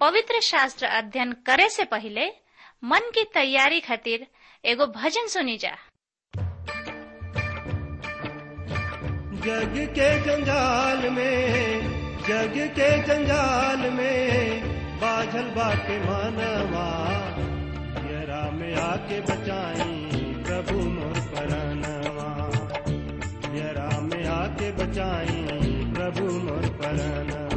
पवित्र 0.00 0.40
शास्त्र 0.40 0.86
अध्ययन 0.86 1.32
करे 1.32 1.68
से 1.68 1.84
पहले 1.84 2.26
मन 2.84 3.10
की 3.14 3.24
तैयारी 3.34 3.80
खातिर 3.80 4.26
एगो 4.64 4.86
भजन 4.86 5.26
सुनी 5.26 5.56
जा। 5.56 5.72
जग 9.44 9.76
के 9.98 10.08
जंजाल 10.20 11.08
में, 11.10 11.82
जग 12.28 12.56
के 12.78 12.90
जंजाल 13.02 13.90
में 13.90 14.60
बाझल 15.00 15.50
बाटे 15.50 15.98
मानवा 15.98 16.88
यरा 18.10 18.50
में 18.50 18.74
आके 18.76 19.20
बचाई 19.20 19.98
प्रभु 20.46 20.78
मोर 20.88 21.20
परनवा। 21.34 22.30
यरा 23.58 24.00
में 24.00 24.24
आके 24.26 24.72
बचाई 24.72 25.42
प्रभु 25.94 26.32
मोर 26.38 26.68
परनवा। 26.82 27.49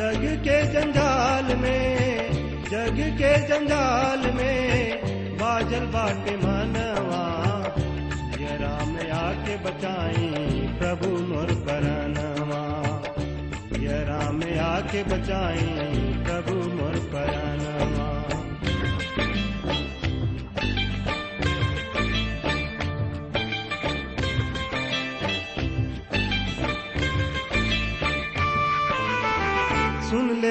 जग 0.00 0.22
के 0.24 0.66
जंजाल 0.72 1.56
में, 1.56 2.32
जग 2.70 2.98
के 3.18 3.48
जंजाल 3.48 4.32
में 4.32 5.00
बाजल 5.36 5.80
बाटे 5.80 6.36
मानवा। 6.36 7.24
जरा 8.38 8.84
में 8.84 9.10
आके 9.10 9.56
बचाई 9.56 10.30
प्रभु 10.78 11.06
मोर 11.06 11.46
परनवा। 11.46 12.62
जरा 13.78 14.30
में 14.30 14.58
आके 14.58 15.02
बचाई 15.02 15.68
प्रभु 16.24 16.54
मोर 16.54 16.96
परनवा। 17.14 17.49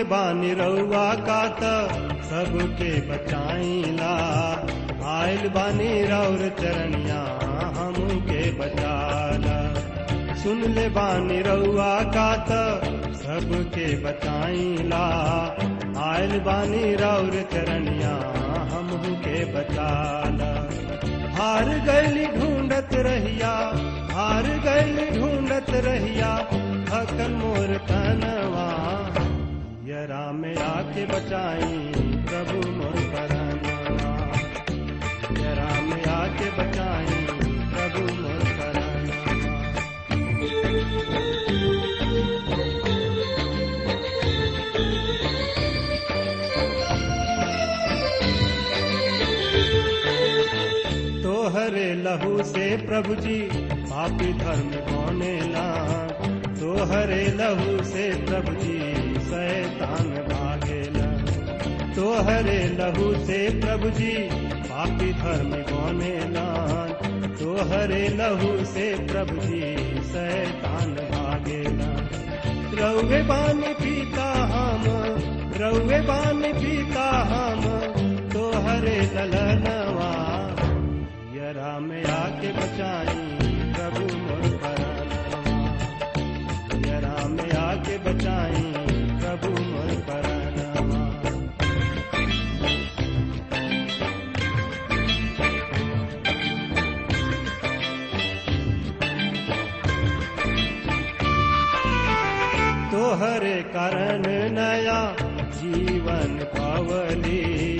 बानी 0.03 0.53
रउआ 0.53 1.13
का 1.13 1.41
त 1.47 1.91
सबके 2.29 2.91
बचाईला। 3.01 4.13
आयल 5.09 5.49
बानी 5.49 6.03
रौर 6.03 6.49
चरनिया 6.59 7.21
हमके 7.77 8.51
बचाला। 8.51 9.57
सुन 10.35 10.61
ले 10.61 10.89
बानी 10.89 11.41
रउआ 11.41 12.03
का 12.03 12.29
त 12.49 12.83
सबके 13.15 13.87
बचाईला। 14.03 15.05
आयल 16.03 16.39
बानी 16.39 16.95
रौर 16.95 17.41
चरनिया 17.53 18.15
हमके 18.73 19.45
बचाला। 19.53 20.51
हार 21.39 21.65
गैली 21.65 22.25
ढूंढत 22.25 22.89
रहिया, 22.93 23.53
हार 24.11 24.43
गैली 24.43 25.19
ढूंढत 25.19 25.69
रहिया 25.69 26.37
थकल 26.89 27.33
मोर 27.33 27.77
तनवा 27.77 28.69
यरा 29.99 30.31
में 30.31 30.55
आके 30.63 31.05
बचाई, 31.05 31.77
प्रभु 32.27 32.59
मोर 32.77 32.99
परनवा 33.13 33.97
यरा 35.41 35.71
में 35.89 36.03
आके 36.15 36.49
बचाई, 36.59 37.25
प्रभु 37.73 38.05
मोर 38.21 38.39
तोहरे 51.23 51.87
लहू 52.03 52.43
से 52.51 52.65
प्रभु 52.85 53.15
जी, 53.15 53.39
पापी 53.91 54.33
धर्म 54.43 54.69
कोने 54.89 55.33
लान 55.53 56.09
तोहरे 56.59 57.23
लहू 57.39 57.83
से 57.91 58.05
प्रभु 58.25 58.53
जी 58.63 58.77
शैतान 59.29 60.09
भागेला 60.09 61.07
तोहरे 61.93 62.59
लहू 62.63 63.25
से 63.25 63.61
प्रभु 63.61 63.89
जी 63.89 64.29
पापी 64.41 65.13
धर्म 65.13 65.51
कोने 65.51 66.19
लान 66.19 67.35
तोहरे 67.39 68.07
लहू 68.09 68.65
से 68.65 69.07
प्रभु 69.07 69.41
जी 69.41 69.75
शैतान 70.03 70.95
भागेला 70.95 71.89
रउे 72.79 73.21
बानी 73.21 73.73
पीता 73.73 74.33
हम 74.33 74.83
रउे 75.61 76.01
बानी 76.01 76.53
पीता 76.53 77.09
हम, 77.11 77.61
तोहरे 78.29 79.01
ललनवा। 79.01 80.11
यरा 81.35 81.79
में 81.79 82.05
आके 82.05 82.51
बचाई। 82.51 83.38
तोहरे 103.39 103.61
कारण 103.61 104.23
नया, 104.51 105.15
जीवन 105.49 106.39
पावली, 106.57 107.79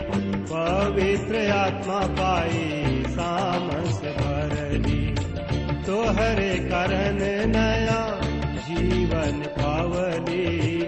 पवित्र 0.52 1.52
आत्मा 1.52 2.00
पाई, 2.00 3.04
सामस 3.08 3.98
भरली। 4.02 5.16
तोहरे 5.86 6.56
करण 6.60 7.20
नया, 7.52 8.22
जीवन 8.58 9.44
पावली, 9.60 10.82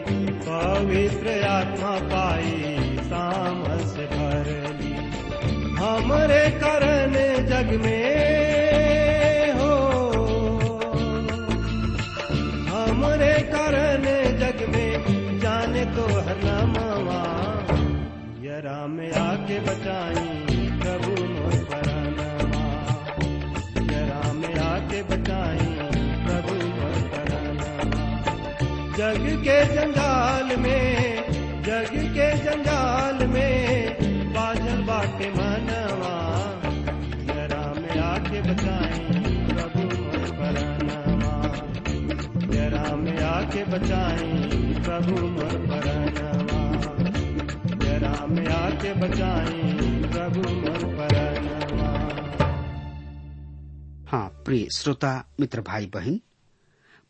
पवित्र 0.47 1.43
आत्मा 1.45 1.95
पाई, 1.99 2.77
सामस 3.01 3.93
भरली। 3.95 4.93
हमरे 5.75 6.49
करण 6.51 7.13
जग 7.45 7.81
में 7.85 8.00
में 19.51 19.59
आके 19.59 19.59
बचाई 19.67 20.67
प्रभु 20.81 21.11
मोर 21.23 21.55
परनवा 21.71 22.61
यरा 23.91 24.31
में 24.33 24.55
आके 24.65 25.01
बचाई 25.03 25.67
प्रभु 26.25 26.55
मोर 26.67 26.95
परनवा 27.13 27.71
जग 28.97 29.25
के 29.43 29.57
जंजाल 29.75 30.55
में, 30.57 31.25
जग 31.67 31.91
के 32.15 32.29
जंजाल 32.43 33.27
में 33.27 34.33
बाजल 34.33 34.81
बाटे 34.89 35.29
मनवा। 35.29 36.15
यरा 37.35 37.63
में 37.81 37.99
आके 38.01 38.41
बचाई 38.41 38.99
प्रभु 39.51 39.83
यरा 42.55 42.95
में 42.95 43.19
आके 43.23 43.63
बचाई 43.73 44.31
प्रभु 44.85 45.15
यरा 48.11 48.55
आके 48.55 48.93
बचाई, 49.01 49.71
प्रभु 50.13 50.41
हाँ 54.11 54.27
प्रिय 54.45 54.67
श्रोता, 54.77 55.11
मित्र 55.39 55.61
भाई 55.67 55.85
बहन, 55.93 56.19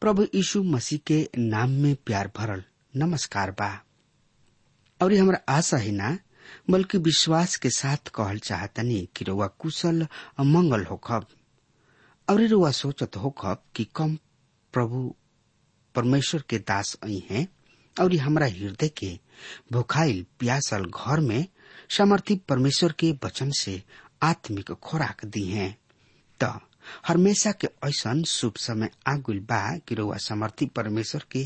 प्रभु 0.01 0.23
यीशु 0.35 0.61
मसीह 0.63 0.99
के 1.07 1.19
नाम 1.37 1.69
में 1.83 1.95
प्यार 2.05 2.31
भरल, 2.37 2.63
नमस्कार 2.97 3.51
बा। 3.51 3.69
और 5.01 5.13
हमारा 5.13 5.39
आशा 5.57 5.77
ही 5.77 5.91
ना, 5.91 6.17
बल्कि 6.69 6.97
विश्वास 7.07 7.55
के 7.63 7.69
साथ 7.69 8.09
कहल 8.15 8.39
चाहतनी 8.39 9.07
कि 9.15 9.25
रउआ 9.25 9.47
कुशल 9.59 10.07
मंगल 10.39 10.83
होखब 10.85 11.25
और 12.27 12.41
रउआ 12.47 12.71
सोचत 12.81 13.17
होखब 13.17 13.63
कि 13.75 13.83
कम 13.95 14.15
प्रभु 14.73 15.15
परमेश्वर 15.95 16.43
के 16.49 16.59
दास 16.59 16.97
आई 17.05 17.23
हैं 17.29 17.47
और 17.99 18.15
हमारा 18.15 18.47
हृदय 18.47 18.89
के 18.97 19.17
भुखाइल 19.73 20.25
प्यासल 20.39 20.85
घर 20.85 21.19
में 21.19 21.45
सामर्थी 21.97 22.35
परमेश्वर 22.49 22.91
के 22.99 23.11
वचन 23.25 23.51
से 23.59 23.81
आत्मिक 24.23 24.71
खोराक 24.71 25.25
दी 25.25 25.45
हैं। 25.51 25.75
त 26.39 26.59
हमेशा 27.07 27.51
के 27.61 27.67
ऐसन 27.87 28.21
शुभ 28.27 28.53
समय 28.59 28.89
आगुल 29.07 29.39
बा 29.49 29.61
कि 29.87 29.95
समर्थी 30.25 30.65
परमेश्वर 30.65 31.25
के 31.31 31.45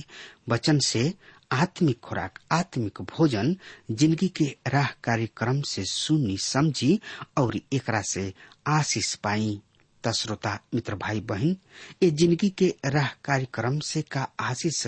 वचन 0.50 0.80
से 0.86 1.14
आत्मिक 1.52 2.00
खुराक, 2.04 2.40
आत्मिक 2.52 3.02
भोजन, 3.02 3.56
ज़िंदगी 3.92 4.28
के 4.38 4.46
राह 4.68 4.88
कार्यक्रम 5.04 5.62
से 5.62 5.84
सुनी 5.86 6.38
समझी 6.38 7.00
और 7.38 7.60
एकरा 7.74 8.02
से 8.12 8.34
आशीष 8.68 9.14
पाई। 9.16 9.62
त 10.06 10.12
श्रोता, 10.12 10.60
मित्र 10.74 10.96
भाई 10.96 11.20
बहन 11.22 11.56
ये 12.04 12.10
ज़िंदगी 12.12 12.50
के 12.50 12.74
राह 12.86 13.08
कार्यक्रम 13.26 13.80
से 13.80 14.02
का 14.02 14.28
आशीष 14.40 14.86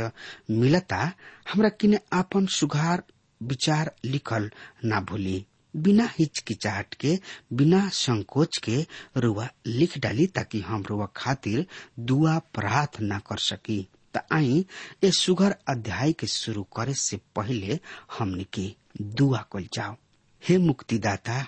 मिलता, 0.52 1.12
हमरा 1.52 1.70
किने 1.70 2.00
आपन 2.14 2.46
सुधार 2.46 3.04
विचार 3.42 3.92
लिखल 4.06 4.50
ना 4.86 5.02
भूली। 5.02 5.46
बिना 5.74 6.08
हिचकिचाहट 6.20 6.94
के, 6.94 7.18
बिना 7.54 7.88
संकोच 7.90 8.58
के 8.58 8.86
रुआ 9.18 9.48
लिख 9.68 9.98
डाली 9.98 10.26
ताकि 10.28 10.62
हम 10.62 10.84
रुआ 10.90 11.08
खातिर 11.16 11.66
दुआ 12.00 12.38
प्रार्थना 12.54 13.20
कर 13.20 13.38
सकी। 13.38 13.88
आई, 14.34 14.66
ए 15.04 15.12
सुघर 15.12 15.56
अध्याय 15.68 16.14
के 16.14 16.28
शुरू 16.28 16.64
करे 16.76 16.94
से 16.94 17.18
पहले 17.36 17.80
हमने 18.18 18.44
के 18.54 18.70
दुआ 19.02 19.42
कल 19.52 19.68
जाओ। 19.74 19.96
हे 20.44 20.58
मुक्तिदाता, 20.58 21.46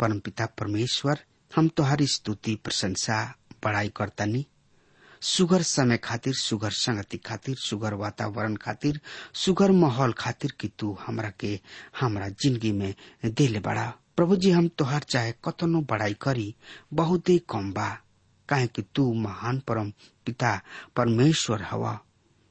परमपिता 0.00 0.46
परमेश्वर 0.58 1.20
हम 1.56 1.68
तोहारी 1.68 2.06
स्तुति, 2.06 2.54
प्रशंसा, 2.54 3.34
बड़ाई 3.64 3.88
करतानी। 3.88 4.46
सुगर 5.22 5.62
समय 5.62 5.96
खातिर, 5.96 6.34
सुगर 6.34 6.70
संगति 6.70 7.16
खातिर, 7.16 7.56
सुगर 7.56 7.94
वातावरण 7.94 8.56
खातिर, 8.56 9.00
सुगर 9.34 9.72
माहौल 9.72 10.12
खातिर 10.12 10.52
कि 10.60 10.68
तू 10.78 10.98
हमरा 11.06 11.30
के, 11.30 11.60
हमरा 12.00 12.28
ज़िंदगी 12.28 12.72
में 12.72 12.94
दिले 13.24 13.60
बड़ा। 13.60 13.94
प्रभु 14.16 14.36
जी 14.36 14.50
हम 14.50 14.68
तोहार 14.68 15.00
चाहे 15.02 15.32
कतनो 15.32 15.80
बड़ाई 15.80 16.14
करी, 16.14 16.54
बहुत 16.94 17.28
ही 17.28 17.38
कम 17.38 17.72
बा। 17.72 17.98
काहे 18.48 18.66
कि 18.66 18.82
तू 18.82 19.14
महान 19.14 19.58
परम 19.58 19.90
पिता, 20.26 20.60
परमेश्वर 20.96 21.62
हवा। 21.62 22.00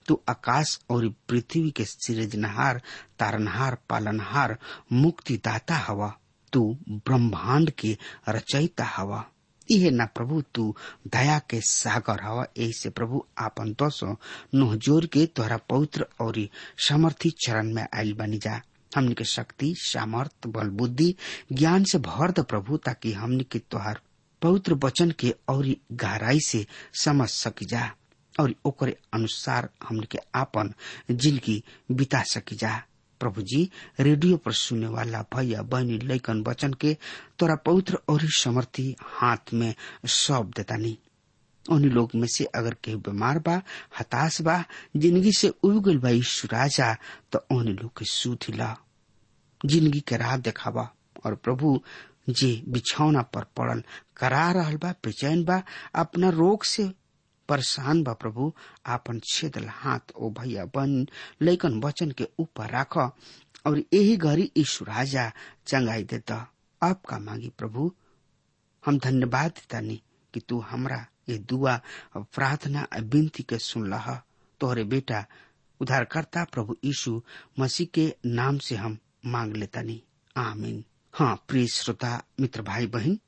तू 0.08 0.22
आकाश 0.30 0.80
और 0.90 1.16
पृथ्वी 1.30 1.72
के 1.72 1.86
सृजनहार 1.86 2.82
तारनहार, 3.20 3.78
पालनहार, 3.90 4.58
मुक्तिदाता 4.92 5.76
हवा। 5.76 6.18
तू 6.54 6.78
ब्रह्मांड 6.90 7.72
के 7.72 7.98
रचयिता 8.30 8.86
हवा। 8.86 9.26
इहे 9.72 9.90
ना 9.92 10.06
प्रभु, 10.06 10.42
तू 10.56 10.76
दया 11.08 11.38
के 11.50 11.60
सागर 11.62 12.22
हवा। 12.24 12.46
ऐसे 12.58 12.90
प्रभु, 12.90 13.24
आपन 13.38 13.72
दोषो 13.72 14.16
नोह 14.56 14.76
ज़ोर 14.76 15.06
के 15.06 15.26
तोहरा 15.26 15.58
पवित्र 15.70 16.06
और 16.22 16.48
समर्थी 16.88 17.30
चरण 17.46 17.74
में 17.74 17.86
आयल 17.94 18.14
बनी 18.14 18.38
जा। 18.38 18.62
हमनी 18.96 19.14
के 19.14 19.24
शक्ति, 19.24 19.74
सामर्थ 19.78 20.48
बल 20.48 20.70
बुद्धि 20.70 21.16
ज्ञान 21.54 21.84
से 21.84 21.98
भर 22.00 22.32
द 22.32 22.44
प्रभु, 22.44 22.78
ताकि 22.78 23.12
हमनी 23.14 23.44
के 23.44 23.60
तोहार 23.60 24.00
पवित्र 24.42 24.74
वचन 24.74 25.12
के 25.12 25.34
और 25.50 25.68
गहराई 25.92 26.40
से 26.40 26.66
समझ 27.04 27.30
सकी 27.30 27.66
जा, 27.66 27.92
और 28.40 28.54
ओकरे 28.66 28.98
अनुसार 29.14 29.70
हमनी 29.88 30.06
के 30.12 30.18
आपन 30.36 30.74
ज़िंदगी 31.12 31.64
बिता 31.92 32.22
सकी 32.24 32.56
जा। 32.56 32.82
प्रभु 33.19 33.42
जी, 33.42 33.69
रेडियो 34.00 34.38
पर 34.46 34.54
सुने 34.54 34.88
वाला 34.88 35.22
भैया 35.36 35.62
बहनी 35.72 35.98
लैकन 36.08 36.44
वचन 36.48 36.74
के 36.81 36.96
तोरा 37.40 37.56
पवित्र 37.66 38.00
और 38.10 38.22
ही 38.22 38.28
समर्थी 38.42 38.96
हाथ 39.19 39.54
में 39.54 39.74
सौंप 40.06 40.54
देतानी 40.58 40.98
उन्हीं 41.66 41.90
लोग 41.92 42.12
में 42.16 42.28
से 42.31 42.44
अगर 42.56 42.75
केहू 42.84 43.00
बीमार 43.08 43.40
बा, 43.46 43.62
हताश 44.00 44.42
बा, 44.42 44.64
ज़िंदगी 44.98 45.31
से 45.38 45.50
उब 45.64 45.81
गल 45.86 45.98
बा 46.04 46.10
राजा 46.54 46.94
तो 47.31 47.40
उन्हीं 47.56 47.74
लोग 47.75 47.92
के 48.00 48.06
सूथ 48.12 48.50
ला। 48.56 48.75
ज़िंदगी 49.66 50.00
के 50.08 50.18
राह 50.18 50.38
देखावा 50.38 50.90
और 51.25 51.36
प्रभु 51.36 51.80
जे 52.30 52.62
बिछौना 52.70 53.22
पर 53.34 53.44
पड़ल 53.58 53.84
करा 54.18 54.52
रहल 54.52 54.78
बा, 54.78 54.92
बेचैन 55.06 55.44
बा, 55.46 55.62
अपना 55.96 56.30
रोग 56.30 56.63
से 56.63 56.90
परेशान 57.50 58.04
बा 58.04 58.14
प्रभु, 58.14 58.54
आपन 58.86 59.20
छेदल 59.20 59.68
हाथ, 59.70 60.12
ओ 60.16 60.30
भैया 60.30 60.66
बन। 60.66 61.08
लैकन 61.42 61.80
वचन 61.80 62.12
के 62.12 62.28
ऊपर 62.40 62.70
राख, 62.70 62.98
और 62.98 63.80
यही 63.94 64.18
घड़ी 64.18 64.52
यीशु 64.58 64.86
राजा 64.86 65.32
चंगाई 65.68 66.04
देता। 66.04 66.48
आपका 66.82 67.20
मांगी 67.20 67.52
प्रभु, 67.58 67.92
हम 68.86 69.00
धन्यवाद 69.00 69.52
देतानी 69.52 70.02
कि 70.34 70.40
तू 70.40 70.60
हमरा 70.60 71.06
ये 71.30 71.38
दुआ 71.38 71.82
प्रार्थना 72.18 72.88
विनती 73.00 73.44
के 73.44 73.58
सुन 73.58 73.90
लहा 73.90 74.22
तोहरे 74.60 74.84
बेटा, 74.84 75.26
उधारकर्ता 75.80 76.44
प्रभु 76.44 76.76
यीशु, 76.86 77.22
मसीह 77.60 77.88
के 77.94 78.16
नाम 78.26 78.58
से 78.58 78.76
हम 78.76 78.98
मांग 79.26 79.56
लेतानी 79.56 80.04
आमीन। 80.38 80.84
हाँ 81.14 81.36
प्रिय 81.48 81.68
श्रोता, 81.68 82.24
मित्र 82.40 82.62
भाई 82.62 82.88
बहन 82.88 83.20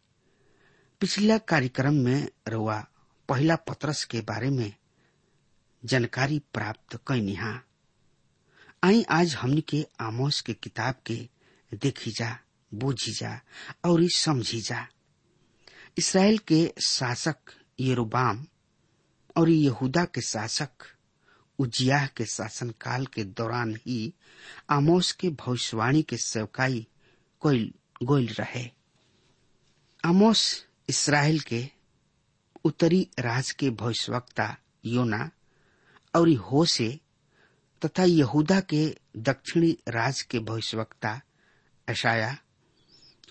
पिछला 1.02 1.38
कार्यक्रम 1.38 1.94
में 1.96 2.28
रउआ 2.48 2.86
पहला 3.30 3.56
पत्रस 3.56 4.04
के 4.04 4.22
बारे 4.22 4.50
में 4.50 4.74
जानकारी 5.86 6.40
प्राप्त 6.40 6.96
कैनी 7.08 7.34
हा। 7.36 7.62
आई 8.84 9.04
आज 9.10 9.36
हमनी 9.36 9.62
के 9.62 9.86
आमोस 10.00 10.42
के 10.42 10.54
किताब 10.54 10.96
के 11.06 11.30
देखी 11.74 12.12
जा, 12.12 12.40
बूझी 12.74 13.12
जा, 13.12 13.40
और 13.86 14.10
समझी 14.10 14.62
जा। 14.62 14.88
इसराइल 15.98 16.38
के 16.38 16.74
शासक 16.88 17.38
यरोबाम 17.80 18.46
और 19.38 19.50
यहूदा 19.50 20.06
के 20.06 20.22
शासक 20.22 20.70
उजियाह 21.60 22.08
के 22.08 22.26
शासन 22.26 22.70
काल 22.70 23.06
के 23.06 23.24
दौरान 23.24 23.76
ही 23.88 24.14
आमोस 24.70 25.12
के 25.12 25.30
भविष्यवाणी 25.30 26.02
के 26.02 26.18
सेवकाई 26.18 26.88
गोल 27.46 28.28
रहे। 28.28 28.70
आमोस 30.06 30.66
इसराइल 30.90 31.40
के 31.40 31.79
उत्तरी 32.66 33.08
राज 33.20 33.52
के 33.52 33.70
भविष्यवक्ता 33.70 34.58
योना 34.86 35.30
और 36.16 36.30
होसे 36.30 37.00
तथा 37.86 38.04
यहूदा 38.04 38.60
के 38.60 38.98
दक्षिणी 39.18 39.78
राज 39.88 40.22
के 40.22 40.40
भविष्यवक्ता 40.40 41.22
अशाया 41.88 42.38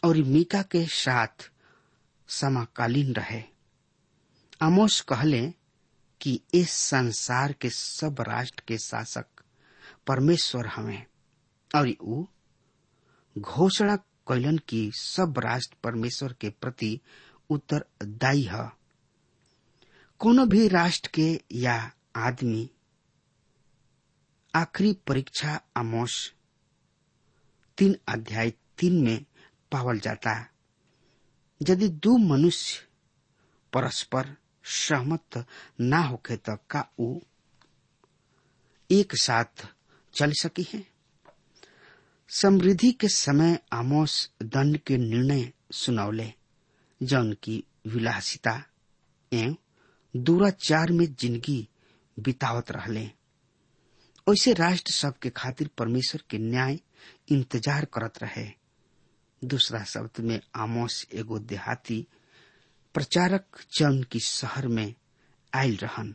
और 0.04 0.16
मीका 0.16 0.62
के 0.62 0.86
साथ 0.86 1.50
समकालीन 2.28 3.12
रहे। 3.12 3.42
आमोस 4.62 5.00
कहले 5.00 5.52
कि 6.20 6.40
इस 6.54 6.70
संसार 6.70 7.52
के 7.52 7.70
सब 7.70 8.16
राष्ट्र 8.20 8.62
के 8.68 8.78
शासक 8.78 9.26
परमेश्वर 10.06 10.66
हमें 10.66 11.06
और 11.74 11.88
ऊ 12.02 12.24
घोषणा 13.38 13.96
कैलन 13.96 14.58
की 14.58 14.90
सब 14.94 15.38
राष्ट्र 15.38 15.76
परमेश्वर 15.84 16.32
के 16.32 16.50
प्रति 16.50 17.00
उत्तरदायी 17.50 18.42
है। 18.42 18.77
कोनो 20.20 20.44
भी 20.52 20.66
राष्ट्र 20.68 21.10
के 21.14 21.28
या 21.60 21.74
आदमी 22.26 22.68
आखिरी 24.54 24.92
परीक्षा 25.06 25.60
आमोस 25.76 26.14
तीन 27.78 27.96
अध्याय 28.14 28.50
तीन 28.78 29.00
में 29.04 29.24
पावल 29.72 29.98
जाता 30.06 30.32
यदि 31.60 31.88
दो 32.06 32.16
मनुष्य 32.28 32.86
परस्पर 33.72 34.34
सहमत 34.64 35.44
ना 35.80 35.98
होके 36.06 36.36
तो 36.48 36.56
का 36.70 36.84
ऊ 37.00 37.18
एक 38.90 39.14
साथ 39.20 39.66
चल 40.14 40.32
सकी 40.40 40.66
है? 40.72 40.84
समृद्धि 42.30 42.90
के 43.00 43.08
समय 43.08 43.58
आमोस 43.72 44.14
दंड 44.42 44.78
के 44.86 44.96
निर्णय 44.98 45.50
सुनौले 45.80 46.32
जौन 47.00 47.32
की 47.42 47.62
विलासिता 47.86 48.52
एवं 49.32 49.54
दूराचार 50.14 50.92
में 50.92 51.06
ज़िंदगी 51.06 51.68
बितावत 52.16 52.70
रहले। 52.72 53.04
ऐसे 54.26 54.52
राष्ट्र 54.52 54.92
सब 54.92 55.18
के 55.18 55.30
खातिर 55.30 55.70
परमेश्वर 55.78 56.22
के 56.30 56.38
न्याय 56.38 56.78
इंतज़ार 57.32 57.84
करत 57.84 58.22
रहे। 58.22 58.46
दूसरा 59.42 59.82
शब्द 59.84 60.20
में 60.20 60.40
आमोस 60.56 61.06
एगो 61.12 61.38
देहाती 61.38 62.06
प्रचारक 62.94 63.60
जौन 63.78 64.02
की 64.02 64.20
शहर 64.20 64.66
में 64.68 64.94
आयल 65.52 65.76
रहन। 65.76 66.14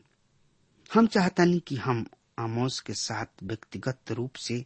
हम 0.94 1.08
चाहतानी 1.08 1.60
कि 1.60 1.76
हम 1.76 2.06
आमोस 2.40 2.80
के 2.80 2.94
साथ 2.94 3.44
व्यक्तिगत 3.44 4.12
रूप 4.12 4.36
से 4.36 4.64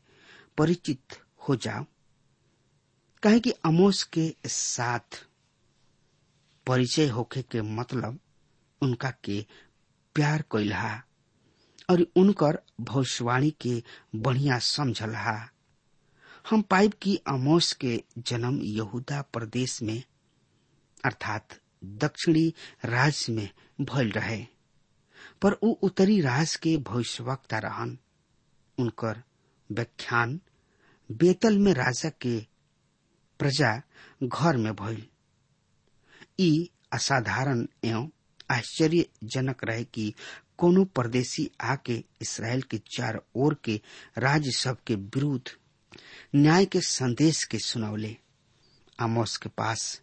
परिचित 0.57 1.19
हो 1.47 1.55
जाओ। 1.55 1.85
कहे 3.23 3.39
कि 3.39 3.53
आमोस 3.65 4.03
के 4.13 4.33
साथ 4.45 5.23
परिचय 6.67 7.07
होके 7.07 7.41
के 7.41 7.61
मतलब 7.61 8.19
उनका 8.81 9.11
के 9.23 9.45
प्यार 10.15 10.41
कैलहा 10.41 11.03
और 11.89 12.05
उनकर 12.15 12.61
भविष्यवाणी 12.81 13.51
के 13.61 13.83
बढ़िया 14.15 14.57
समझलहा। 14.59 15.49
हम 16.49 16.61
पाइब 16.61 16.93
की 17.01 17.15
अमोस 17.27 17.73
के 17.73 18.03
जन्म 18.17 18.59
यहूदा 18.63 19.21
प्रदेश 19.21 19.81
में, 19.81 20.03
अर्थात 21.05 21.59
दक्षिणी 21.83 22.53
राज्य 22.85 23.33
में 23.33 23.49
भइल 23.81 24.11
रहे, 24.11 24.45
पर 25.41 25.53
ऊ 25.63 25.73
उत्तरी 25.73 26.21
राज 26.21 26.55
के 26.55 26.77
भविष्यवक्ता 26.77 27.57
रहन। 27.57 27.97
उनकर 28.77 29.23
व्याख्यान 29.71 30.39
बेतल 31.11 31.57
में 31.57 31.73
राजा 31.73 32.09
के 32.09 32.39
प्रजा 33.39 33.81
घर 34.23 34.57
में 34.57 34.75
भइल। 34.75 35.07
ई 36.39 36.69
असाधारण 36.91 37.67
एवं 37.83 38.09
आश्चर्यजनक 38.51 39.63
रहे 39.65 39.83
कि 39.83 40.13
कोनो 40.57 40.83
परदेशी 40.95 41.49
आके 41.71 42.03
इसराइल 42.21 42.61
के 42.71 42.77
चार 42.97 43.21
ओर 43.35 43.57
के 43.63 43.79
राज्य 44.17 44.51
सब 44.57 44.77
के 44.87 44.95
विरुद्ध 44.95 45.51
न्याय 46.35 46.65
के 46.65 46.81
संदेश 46.81 47.43
के 47.51 47.59
सुनौले 47.59 48.15
आमोस 49.01 49.37
के 49.37 49.49
पास 49.57 50.01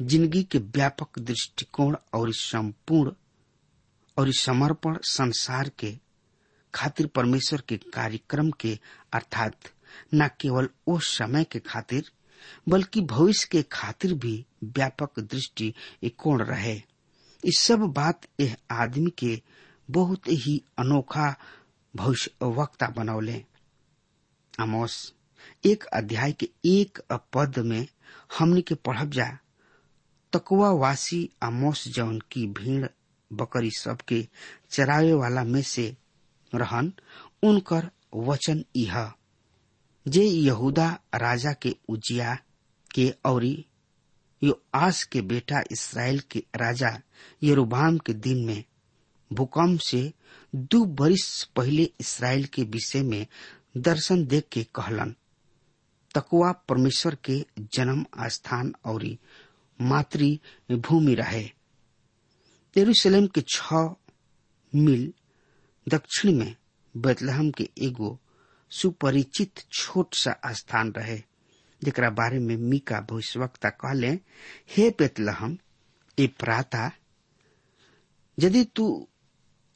ज़िंदगी 0.00 0.42
के 0.52 0.58
व्यापक 0.58 1.18
दृष्टिकोण 1.18 1.96
और 2.14 2.32
संपूर्ण 2.34 3.12
और 4.16 4.32
समर्पण 4.38 4.96
संसार 5.08 5.68
के 5.78 5.94
खातिर 6.74 7.06
परमेश्वर 7.06 7.62
के 7.68 7.76
कार्यक्रम 7.94 8.50
के, 8.60 8.78
अर्थात 9.14 9.68
न 10.14 10.28
केवल 10.40 10.68
उस 10.86 11.16
समय 11.18 11.44
के 11.52 11.58
खातिर, 11.58 12.10
बल्कि 12.68 13.00
भविष्य 13.00 13.48
के 13.52 13.62
खातिर 13.72 14.14
भी 14.14 14.44
व्यापक 14.64 15.20
दृष्टि 15.20 15.72
कोण 16.18 16.42
रहे। 16.42 16.80
इस 17.44 17.58
सब 17.66 17.80
बात 17.96 18.26
यह 18.40 18.56
आदमी 18.82 19.10
के 19.18 19.40
बहुत 19.88 20.28
ही 20.28 20.60
अनोखा 20.78 21.34
भविष्य 21.94 22.30
वक्ता 22.58 22.86
बनौले 22.96 23.42
आमोस, 24.60 25.12
एक 25.66 25.84
अध्याय 25.94 26.32
के 26.40 26.48
एक 26.70 26.98
पद 27.34 27.58
में 27.66 27.86
हमने 28.38 28.60
के 28.70 28.74
पढ़ब 28.86 29.10
जा 29.12 29.28
तकुआवासी 30.32 31.28
अमोस 31.42 31.86
जौन 31.94 32.18
की 32.32 32.46
भीड़ 32.58 32.86
बकरी 33.30 33.70
सबके 33.78 34.26
चरावे 34.70 35.12
वाला 35.22 35.44
में 35.44 35.62
से 35.62 35.86
रहन 36.54 36.92
उनकर 37.48 37.90
वचन 38.28 38.64
यह 38.76 39.12
जे 40.06 40.22
यहूदा 40.24 40.88
राजा 41.14 41.52
के 41.62 41.74
उजिया 41.88 42.34
के 42.94 43.08
औरी 43.26 43.54
आस 44.74 45.04
के 45.04 45.20
बेटा 45.20 45.62
इसराइल 45.72 46.20
के 46.20 46.42
राजा 46.56 47.00
यरोबाम 47.42 47.98
के 47.98 48.12
दिन 48.12 48.44
में 48.44 48.64
भूकंप 49.32 49.80
से 49.80 50.12
दो 50.54 50.84
बरिस 50.84 51.44
पहले 51.44 51.82
इसराइल 52.00 52.44
के 52.44 52.62
विषय 52.62 53.02
में 53.02 53.26
दर्शन 53.76 54.26
देख 54.26 54.48
के 54.52 54.64
कहलन 54.74 55.14
तकुआ 56.14 56.52
परमेश्वर 56.52 57.14
के 57.14 57.46
जन्म 57.58 58.06
स्थान 58.26 58.74
और 58.84 59.04
मातृ 59.80 60.38
भूमि 60.72 61.14
रहे। 61.14 61.44
यरूशलेम 62.76 63.26
के 63.26 63.40
छ 63.48 63.72
मील 64.74 65.12
दक्षिण 65.88 66.34
में 66.34 66.56
बेतलहम 66.96 67.50
के 67.50 67.68
एगो 67.78 68.18
सुपरिचित 68.70 69.60
छोट 69.72 70.14
सा 70.14 70.40
स्थान 70.46 70.92
रहे। 70.92 71.22
जेकरा 71.84 72.10
बारे 72.10 72.38
में 72.38 72.56
मीका 72.56 73.00
भविष्यवक्ता 73.10 73.68
कहले, 73.70 74.08
हे 74.76 74.88
बेतलहम, 74.98 75.56
ए 76.18 76.26
प्राता, 76.38 76.90
यदि 78.38 78.64
तू 78.76 78.86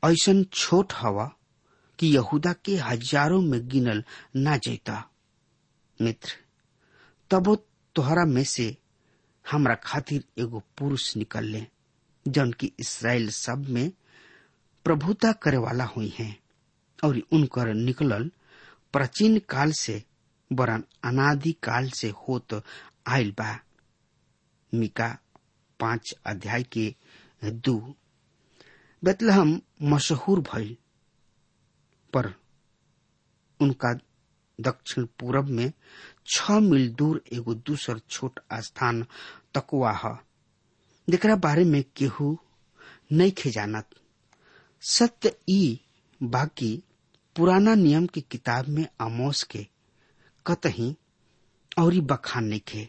ऐसन 0.02 0.42
छोट 0.52 0.92
हवा 0.96 1.24
कि 1.98 2.14
यहूदा 2.14 2.52
के 2.64 2.76
हज़ारों 2.76 3.40
में 3.42 3.66
गिनल 3.68 4.02
ना 4.36 4.56
जैता, 4.56 5.04
मित्र, 6.00 6.32
तबो 7.30 7.54
तोहरा 7.96 8.24
में 8.26 8.44
से 8.44 8.76
हमरा 9.44 9.74
खातिर 9.84 10.24
एगो 10.42 10.62
पुरुष 10.78 11.16
निकल 11.16 11.44
ले 11.44 11.66
जौन 12.26 12.52
की 12.60 12.72
इसराइल 12.80 13.28
सब 13.30 13.66
में 13.68 13.90
प्रभुता 14.86 15.32
करे 15.42 15.56
वाला 15.56 15.84
हुई 15.84 16.12
है, 16.18 16.36
और 17.04 17.20
उनकर 17.32 17.72
निकलल 17.74 18.30
प्राचीन 18.92 19.38
काल 19.48 19.72
से 19.78 20.02
वरन 20.50 20.84
अनादि 21.04 21.52
काल 21.62 21.88
से 21.90 22.08
होत 22.18 22.62
आयल 23.06 23.30
बा। 23.38 23.58
मिका 24.72 25.08
पाँच 25.80 26.14
अध्याय 26.26 26.62
के 26.72 26.94
दू। 27.42 27.78
बेतलहम 29.02 29.60
मशहूर 29.82 30.40
भइल, 30.40 30.76
पर 32.12 32.32
उनका 33.60 33.92
दक्षिण 34.58 35.04
पूरब 35.20 35.48
में 35.48 35.72
छ 36.26 36.50
मील 36.62 36.88
दूर 36.94 37.22
एगो 37.32 37.54
दूसर 37.54 37.98
छोट 37.98 38.40
स्थान 38.54 39.02
तकुआ 39.54 39.92
है। 39.94 40.14
जेकरा 41.08 41.36
बारे 41.36 41.64
में 41.64 41.82
केहू 41.96 42.36
नहीं 43.12 43.50
जानत। 43.50 43.88
सत्य 44.82 45.34
ई 45.48 45.80
बाकी 46.20 46.82
पुराना 47.36 47.74
नियम 47.74 48.06
की 48.06 48.20
किताब 48.20 48.68
में 48.68 48.86
आमोस 49.00 49.42
के 49.42 49.66
कतही 50.46 50.96
और 51.78 52.00
बखान 52.00 52.44
नहीं 52.44 52.60
खे। 52.60 52.88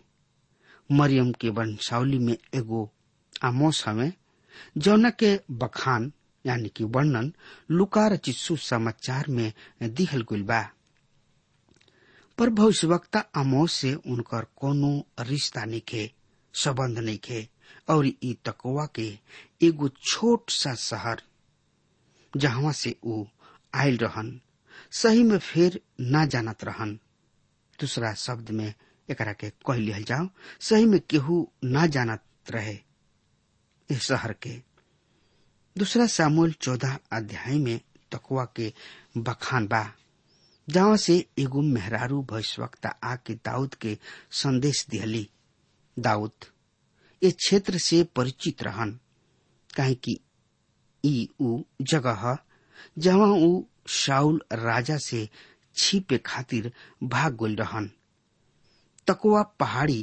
मरियम 0.92 1.32
के 1.32 1.50
वंशावली 1.50 2.20
में 2.20 2.38
एगो 2.56 2.92
आमोस 3.44 3.86
हमें। 3.88 4.14
जौना 4.78 5.10
के 5.10 5.40
बखान, 5.52 6.12
यानी 6.46 6.70
कि 6.70 6.84
वर्णन 6.84 7.34
लुका 7.72 8.08
रचित 8.08 8.36
समाचार 8.60 9.26
में 9.30 9.54
दिहल 9.84 10.22
गुल 10.22 10.44
बा। 10.44 10.70
पर 12.38 12.50
भविष्यवक्ता 12.50 13.20
आमोस 13.36 13.74
से 13.74 13.94
उनकर 13.94 14.46
कोनो 14.56 15.08
रिश्ता 15.20 15.66
नहीं 15.66 15.82
खे, 15.82 16.12
संबंध 16.54 17.00
नहीं 17.00 17.18
खे, 17.18 17.50
और 17.90 18.08
ई 18.08 18.38
तकवा 18.46 18.86
के 18.96 19.20
एगो 19.64 19.90
छोट 19.90 20.50
सा 20.50 20.76
शहर, 20.76 21.22
जहाँ 22.38 22.72
से 22.72 22.96
ऊ 23.04 23.26
आयल 23.76 23.98
रहन, 23.98 24.42
सही 24.92 25.24
में 25.24 25.38
फिर 25.38 25.82
ना 26.02 26.26
जानत 26.26 26.64
रहन। 26.64 27.00
दूसरा 27.80 28.14
शब्द 28.14 28.50
में 28.52 28.74
एकरा 29.10 29.34
के 29.34 29.50
कह 29.68 29.76
लिहल 29.78 30.04
जाओ, 30.04 30.28
सही 30.60 30.86
में 30.86 31.00
केहू 31.10 31.48
ना 31.64 31.86
जानत 31.88 32.24
रहे 32.52 32.78
इस 33.90 34.02
शहर 34.02 34.34
के। 34.44 34.56
दूसरा 35.76 36.06
सामूल 36.08 36.52
चौदह 36.62 36.98
अध्याय 37.14 37.58
में 37.60 37.80
तकुआ 38.12 38.46
के 38.56 38.72
बखान 39.18 39.68
बा, 39.68 39.86
जहाँ 40.68 40.98
से 40.98 41.18
एगो 41.40 41.62
मेहरारू 41.62 42.22
भविष्यवक्ता 42.30 42.90
आके 43.04 43.34
दाऊद 43.46 43.74
के 43.82 43.98
संदेश 44.42 44.86
दिहली। 44.90 45.28
दाऊद 45.98 46.46
ये 47.22 47.32
क्षेत्र 47.32 47.78
से 47.78 48.04
परिचित 48.16 48.64
रहन, 48.64 49.00
काहे 49.76 49.94
कि 49.96 50.20
ई 51.04 51.28
ऊ 51.42 51.62
जगह 51.92 52.38
जहाँ 52.98 53.28
ऊ 53.34 53.64
शाउल 53.88 54.42
राजा 54.54 54.98
से 54.98 55.28
छिपे 55.78 56.18
खातिर 56.26 56.72
भाग 57.04 57.36
गोल 57.36 57.56
रहन। 57.56 57.90
तकुआ 59.08 59.42
पहाड़ी 59.60 60.02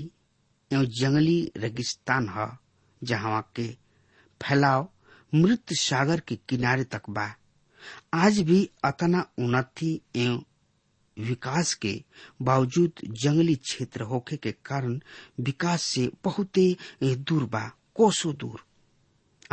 एवं 0.70 0.84
जंगली 0.98 1.52
रेगिस्तान 1.56 2.28
ह, 2.28 2.48
जहाँ 3.02 3.40
के 3.56 3.68
फैलाव 4.40 4.88
मृत 5.32 5.72
सागर 5.72 6.20
के 6.20 6.36
किनारे 6.48 6.84
तक 6.84 7.10
बा। 7.10 7.32
आज 8.14 8.40
भी 8.40 8.68
अतना 8.84 9.24
उन्नति 9.38 10.00
एवं 10.16 10.42
विकास 11.16 11.72
के 11.74 11.92
बावजूद 12.42 13.00
जंगली 13.22 13.54
क्षेत्र 13.54 14.02
होखे 14.02 14.36
के 14.36 14.52
कारण 14.66 15.00
विकास 15.40 15.82
से 15.82 16.10
बहुते 16.24 16.76
दूर 17.02 17.44
बा, 17.44 17.70
कोसो 17.94 18.32
दूर। 18.32 18.64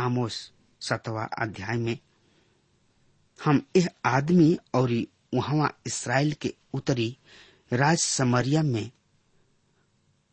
आमोस 0.00 0.36
सतवा 0.82 1.24
अध्याय 1.38 1.78
में, 1.78 1.98
हम 3.38 3.62
यह 3.76 3.88
आदमी 4.06 4.56
और 4.74 4.90
वहाँ 5.34 5.80
इसराइल 5.86 6.32
के 6.32 6.54
उत्तरी 6.74 7.18
राज 7.72 7.98
समरिया 7.98 8.62
में 8.62 8.90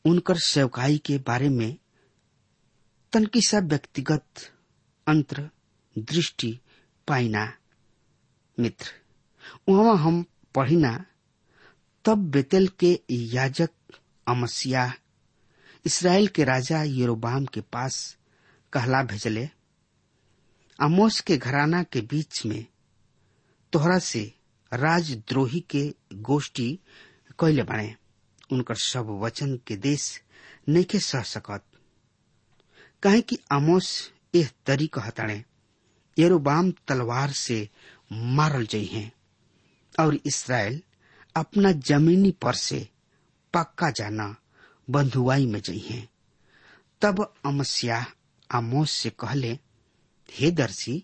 उनकर 0.05 0.37
सेवकाई 0.37 0.97
के 0.97 1.17
बारे 1.17 1.49
में 1.49 1.77
तनकी 3.13 3.41
सा 3.41 3.59
व्यक्तिगत 3.59 4.23
अंतर 5.07 5.49
दृष्टि 5.97 6.59
पाइना, 7.07 7.53
मित्र। 8.59 8.91
वहाँ 9.69 9.97
हम 9.97 10.25
पढ़िना, 10.55 11.05
तब 12.05 12.17
बेतल 12.17 12.67
के 12.67 12.99
याजक 13.11 13.69
अमसिया 14.27 14.93
इसराइल 15.85 16.27
के 16.27 16.43
राजा 16.43 16.83
यरोबाम 16.83 17.45
के 17.45 17.61
पास 17.61 18.17
कहला 18.73 19.03
भेजले। 19.03 19.49
आमोस 20.81 21.19
के 21.19 21.37
घराना 21.37 21.83
के 21.83 22.01
बीच 22.01 22.45
में 22.45 22.65
तोहरा 23.73 23.99
से 23.99 24.36
राजद्रोही 24.73 25.59
के 25.59 25.95
गोष्ठी 26.13 26.79
कैले 27.39 27.63
बने 27.63 27.95
उनकर 28.51 28.75
सब 28.75 29.07
वचन 29.09 29.59
के 29.67 29.75
देश 29.75 30.21
नैके 30.69 30.99
सह 30.99 31.21
सकत 31.21 31.63
काहे 33.03 33.21
कि 33.21 33.37
आमोस 33.51 34.11
एह 34.35 34.49
तरी 34.65 34.87
कहताणे 34.87 35.43
यरोबाम 36.19 36.71
तलवार 36.71 37.31
से 37.31 37.69
मारल 38.11 38.65
जई 38.65 38.85
हैं 38.85 39.11
और 39.99 40.19
इसराइल 40.25 40.81
अपना 41.35 41.71
जमीनी 41.71 42.31
पर 42.31 42.53
से 42.53 42.89
पक्का 43.53 43.89
जाना 43.89 44.35
बंधुआई 44.89 45.45
में 45.45 45.61
जई 45.61 45.79
हैं। 45.79 46.09
तब 47.01 47.33
अमस्या 47.45 48.05
आमोस 48.51 48.91
से 48.91 49.09
कहले, 49.09 49.59
हे 50.31 50.51
दर्शी, 50.51 51.03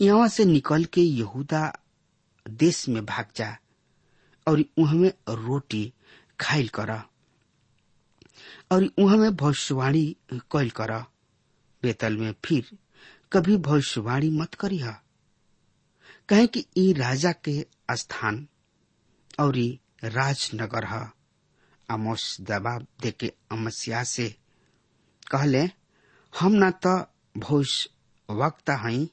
यहाँ 0.00 0.28
से 0.28 0.44
निकल 0.44 0.84
के 0.84 1.00
यहूदा 1.00 1.78
देश 2.50 2.88
में 2.88 3.06
भाग 3.06 3.26
जा 3.36 3.56
और 4.48 4.64
उहमें 4.78 5.12
रोटी 5.28 5.92
खाइल 6.40 6.68
कर 6.68 6.90
और 8.72 8.84
उहमें 8.98 9.36
भविष्यवाणी 9.36 10.16
कैल 10.32 10.70
कर। 10.70 11.00
बेतल 11.82 12.16
में 12.16 12.34
फिर 12.44 12.78
कभी 13.32 13.56
भविष्यवाणी 13.56 14.30
मत 14.30 14.54
करीह। 14.54 14.90
कहे 16.28 16.46
कि 16.46 16.66
ई 16.76 16.92
राजा 16.92 17.32
के 17.32 17.66
स्थान 17.92 18.48
और 19.40 19.78
राजनगर 20.04 20.84
है। 20.84 21.12
आमोस 21.90 22.40
दबाव 22.40 22.86
देके 23.02 23.32
अमस्या 23.52 24.04
से 24.04 24.36
कहले, 25.30 25.62
हम 26.40 26.52
न 26.52 26.70
तो 26.70 27.06
भविष्य 27.36 27.90
वक्ता 28.30 28.76
हई। 28.76 29.10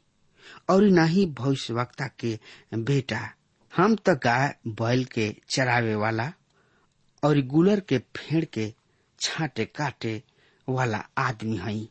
और 0.70 0.84
न 0.84 1.06
ही 1.06 1.26
भविष्य 1.26 1.74
वक्ता 1.74 2.08
के 2.08 2.40
बेटा। 2.74 3.34
हम 3.76 3.96
तो 3.96 4.16
गाय 4.16 4.56
बैल 4.68 5.06
के 5.06 5.36
चरावे 5.50 5.96
वाला 5.96 6.34
और 7.24 7.42
गुलर 7.42 7.80
के 7.80 7.98
फेड़ 7.98 8.46
के 8.46 8.74
छाटे 9.20 9.66
काटे 9.66 10.24
वाला 10.70 11.10
आदमी 11.18 11.58
हई। 11.58 11.90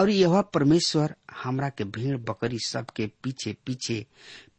और 0.00 0.10
यह 0.10 0.40
परमेश्वर 0.40 1.16
हमरा 1.32 1.68
के 1.68 1.84
भेड़ 1.84 2.16
बकरी 2.16 2.58
सब 2.58 2.86
के 2.86 3.06
पीछे 3.22 3.56
पीछे 3.66 4.06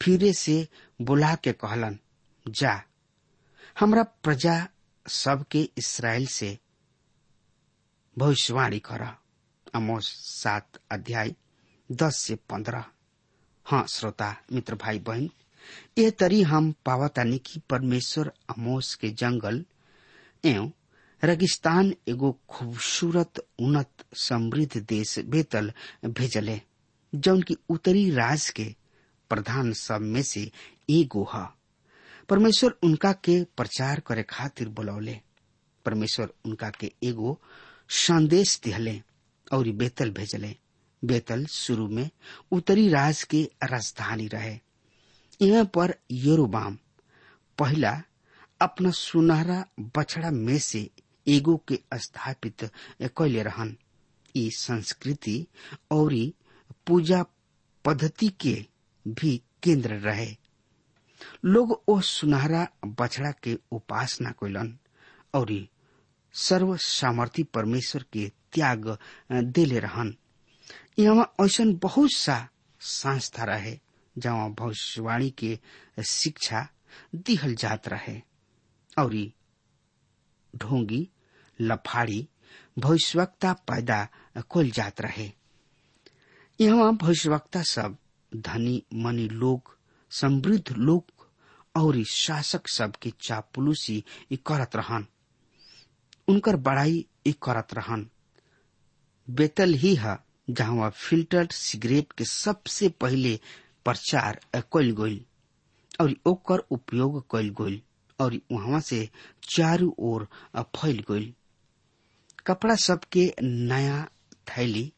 फिरे 0.02 0.34
से 0.34 0.68
बुला 1.02 1.36
के 1.36 1.52
कहलन, 1.54 2.00
जा, 2.48 2.84
हमरा 3.80 4.04
प्रजा 4.04 4.68
सबके 5.08 5.70
इसराइल 5.78 6.28
से 6.28 6.58
भविष्यवाणी 8.18 8.80
कर। 8.80 9.18
अमोस 9.76 10.08
सात 10.10 10.68
अध्याय 10.92 11.36
दस 11.92 12.18
से 12.18 12.36
पंद्रह। 12.36 12.86
हाँ 13.70 13.86
श्रोता, 13.90 14.36
मित्र 14.52 14.76
भाई 14.76 15.00
बहन 15.00 15.30
ये 15.98 16.12
तरी 16.12 16.42
हम 16.42 16.74
पावतानी 16.86 17.38
की 17.38 17.62
परमेश्वर 17.70 18.28
अमोस 18.50 18.96
के 18.96 19.10
जंगल 19.10 19.66
एवं 20.46 20.72
रेगिस्तान 21.24 21.94
एगो 22.08 22.40
खूबसूरत, 22.50 23.34
उन्नत 23.60 23.90
समृद्ध 24.14 24.78
देश 24.78 25.20
बेतल 25.20 25.74
भेजले, 26.06 26.62
जौन 27.16 27.42
की 27.42 27.58
उत्तरी 27.70 28.12
राज 28.12 28.50
के 28.50 28.76
प्रधान 29.30 29.74
सब 29.74 30.02
में 30.02 30.24
से 30.24 30.52
एगो 30.90 31.30
है। 31.36 31.48
परमेश्वर 32.30 32.78
उनका 32.84 33.12
के 33.12 33.44
प्रचार 33.44 34.00
करे 34.00 34.24
खातिर 34.24 34.70
बुलौले। 34.70 35.20
परमेश्वर 35.86 36.34
उनका 36.46 36.70
के 36.70 36.92
एगो 37.04 37.42
संदेश 37.90 38.62
दिहले 38.64 39.02
और 39.54 39.70
बेतल 39.70 40.12
भेजले। 40.12 40.56
बेतल 41.04 41.46
शुरू 41.46 41.88
में 41.88 42.10
उत्तरी 42.52 42.88
राज 42.90 43.24
के 43.24 43.44
राजधानी 43.64 44.28
रहे। 44.28 44.58
यहाँ 45.42 45.66
पर 45.76 45.94
योरोबाम 46.12 46.78
पहला 47.58 47.92
अपना 48.62 48.92
सुनहरा 48.92 49.64
बछड़ा 49.98 50.32
में 50.32 50.58
से 50.60 50.90
एगो 51.28 51.56
के 51.68 51.80
स्थापित 51.94 52.64
कैले 53.18 53.44
रहन। 53.44 53.76
ई 54.36 54.50
संस्कृति 54.56 55.46
और 55.92 56.14
पूजा 56.88 57.24
पद्धति 57.86 58.28
के 58.42 58.56
भी 59.06 59.38
केंद्र 59.64 59.96
रहे। 60.00 60.36
लोग 61.46 61.82
ओ 61.88 62.00
सुनहरा 62.02 62.68
बछड़ा 62.86 63.32
के 63.44 63.58
उपासना 63.72 64.32
कैलन 64.40 64.78
और 65.36 65.52
सर्व 66.36 66.76
सामर्थी 66.78 67.44
परमेश्वर 67.44 68.06
के 68.14 68.28
त्याग 68.54 68.98
देले 69.32 69.80
रहन। 69.80 70.16
यहाँ 71.00 71.34
ऐसा 71.42 71.64
बहुत 71.66 72.12
सा 72.12 72.50
संस्था 72.80 73.44
रहे, 73.44 73.80
जहाँ 74.18 74.52
भविष्यवाणी 74.52 75.30
के 75.30 75.60
शिक्षा 76.08 76.68
दिहल 77.16 77.56
जात 77.56 77.88
रहे। 77.88 78.22
और 79.00 79.32
ढोंगी, 80.56 81.10
लफाड़ी, 81.62 82.30
भविष्यवक्ता 82.80 83.54
पैदा 83.54 84.08
कल 84.38 84.70
जात 84.70 85.02
रहे। 85.02 85.32
यहाँ 86.62 86.96
भविष्यवक्ता 86.96 87.62
सब 87.62 87.98
धनी, 88.36 88.84
मनी 88.94 89.30
लोग, 89.30 89.78
समृद्ध 90.12 90.72
लोग 90.72 91.30
और 91.76 92.04
शासक 92.04 92.68
सब 92.68 92.96
के 92.96 93.14
चापलूसी 93.22 94.04
करत 94.34 94.76
रहन। 94.76 95.08
उनकर 96.28 96.56
बड़ाई 96.56 97.06
करत 97.28 97.68
रहन। 97.74 98.10
बेतल 99.30 99.74
ही 99.74 99.96
है 99.96 100.27
जहाँ 100.48 100.90
फिल्टर्ड 100.96 101.52
सिगरेट 101.52 102.12
के 102.18 102.26
सबसे 102.26 102.90
पहले 103.02 103.40
प्रचार 103.86 104.40
कल 104.74 104.92
गईल 105.00 105.26
और 106.02 106.14
ओकर 106.28 106.60
उपयोग 106.72 107.24
कल 107.32 107.50
गईल 107.62 107.82
और 108.20 108.40
वहाँ 108.52 108.80
से 108.82 109.10
चारू 109.56 109.96
ओर 110.00 110.28
फैल 110.58 111.04
गईल 111.12 111.34
कपड़ा 112.48 112.76
सबके 112.76 113.34
नया 113.44 114.08
थैली 114.50 114.92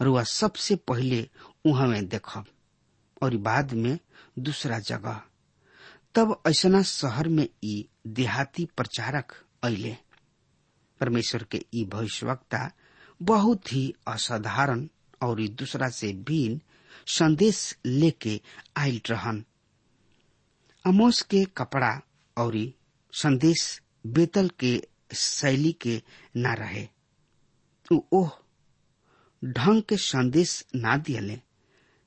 रुआ 0.00 0.22
सबसे 0.22 0.74
पहले 0.88 1.20
वहाँ 1.66 1.86
में 1.88 2.06
देखब, 2.08 2.44
और 3.22 3.36
बाद 3.46 3.72
में 3.74 3.98
दूसरा 4.38 4.78
जगह। 4.78 5.20
तब 6.14 6.40
ऐसा 6.46 6.82
शहर 6.82 7.28
में 7.28 7.48
ई 7.64 7.88
देहाती 8.06 8.68
प्रचारक 8.76 9.32
अले 9.62 9.96
परमेश्वर 11.00 11.42
के 11.50 11.64
ई 11.74 11.84
भविष्यवक्ता 11.84 12.70
बहुत 13.22 13.72
ही 13.72 13.94
असाधारण 14.08 14.86
और 15.22 15.40
दूसरा 15.48 15.88
से 15.88 16.12
भिन्न 16.12 16.60
संदेश 17.06 17.78
लेके 17.86 18.40
आयल 18.76 19.00
रहन। 19.10 19.44
अमोस 20.86 21.22
के 21.22 21.44
कपड़ा 21.44 22.00
और 22.36 22.56
संदेश 23.12 23.82
बेतल 24.06 24.48
के 24.48 24.88
शैली 25.14 25.72
के 25.72 26.02
न 26.36 26.54
रहे। 26.54 26.88
ओह, 28.12 28.30
ढंग 29.44 29.82
के 29.82 29.96
संदेश 29.96 30.64
ना 30.74 30.96
दियले 30.96 31.40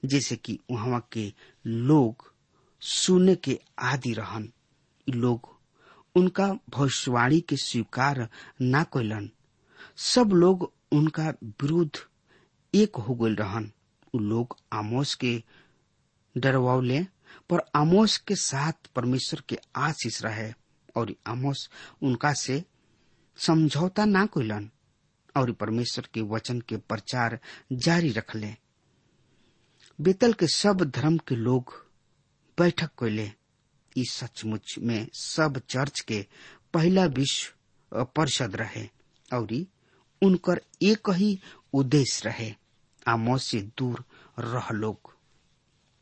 जैसे 0.06 0.36
कि 0.36 0.60
वहाँ 0.72 1.08
के 1.12 1.34
लोग 1.68 2.34
सुनने 2.82 3.36
के 3.36 3.60
आदि 3.80 4.14
रहन। 4.14 4.52
लोग 5.08 5.50
उनका 6.16 6.48
भविष्यवाणी 6.70 7.40
के 7.42 7.56
स्वीकार 7.58 8.30
ना 8.62 8.84
कैलन 8.84 9.30
सब 9.98 10.30
लोग 10.34 10.72
उनका 10.92 11.28
विरुद्ध 11.62 12.00
एक 12.74 12.96
हो 12.98 13.16
गए 13.16 13.34
रहन। 13.36 13.72
उ 14.14 14.20
लोग 14.20 14.58
आमोस 14.74 15.14
के 15.16 15.42
डरवावले 16.36 17.00
पर 17.50 17.62
आमोस 17.76 18.18
के 18.18 18.36
साथ 18.36 18.88
परमेश्वर 18.96 19.42
के 19.50 19.58
आशीष 19.76 20.22
रहे, 20.24 20.52
और 20.96 21.14
आमोस 21.28 21.70
उनका 22.02 22.34
से 22.34 22.64
समझौता 23.40 24.06
ना 24.06 24.26
कैलन 24.26 24.70
और 25.36 25.52
परमेश्वर 25.52 26.08
के 26.14 26.22
वचन 26.22 26.60
के 26.62 26.78
प्रचार 26.78 27.40
जारी 27.74 28.12
रख 28.12 28.18
रखले 28.18 28.54
बेतल 30.00 30.34
के 30.34 30.48
सब 30.48 30.82
धर्म 30.96 31.18
के 31.28 31.36
लोग 31.36 31.74
बैठक 32.58 32.90
कैले 33.00 33.32
इस 33.98 34.12
सचमुच 34.14 34.76
में 34.80 35.08
सब 35.14 35.62
चर्च 35.70 36.00
के 36.00 36.26
पहला 36.74 37.06
विश्व 37.06 38.04
परिषद 38.16 38.56
रहे, 38.56 38.88
और 39.34 39.54
उनकर 40.22 40.62
एक 40.84 41.10
ही 41.16 41.38
उद्देश्य 41.74 42.30
रहे। 42.30 42.54
आमोस 43.08 43.44
से 43.52 43.62
दूर 43.78 44.04
रह 44.40 44.72
लोग। 44.74 45.14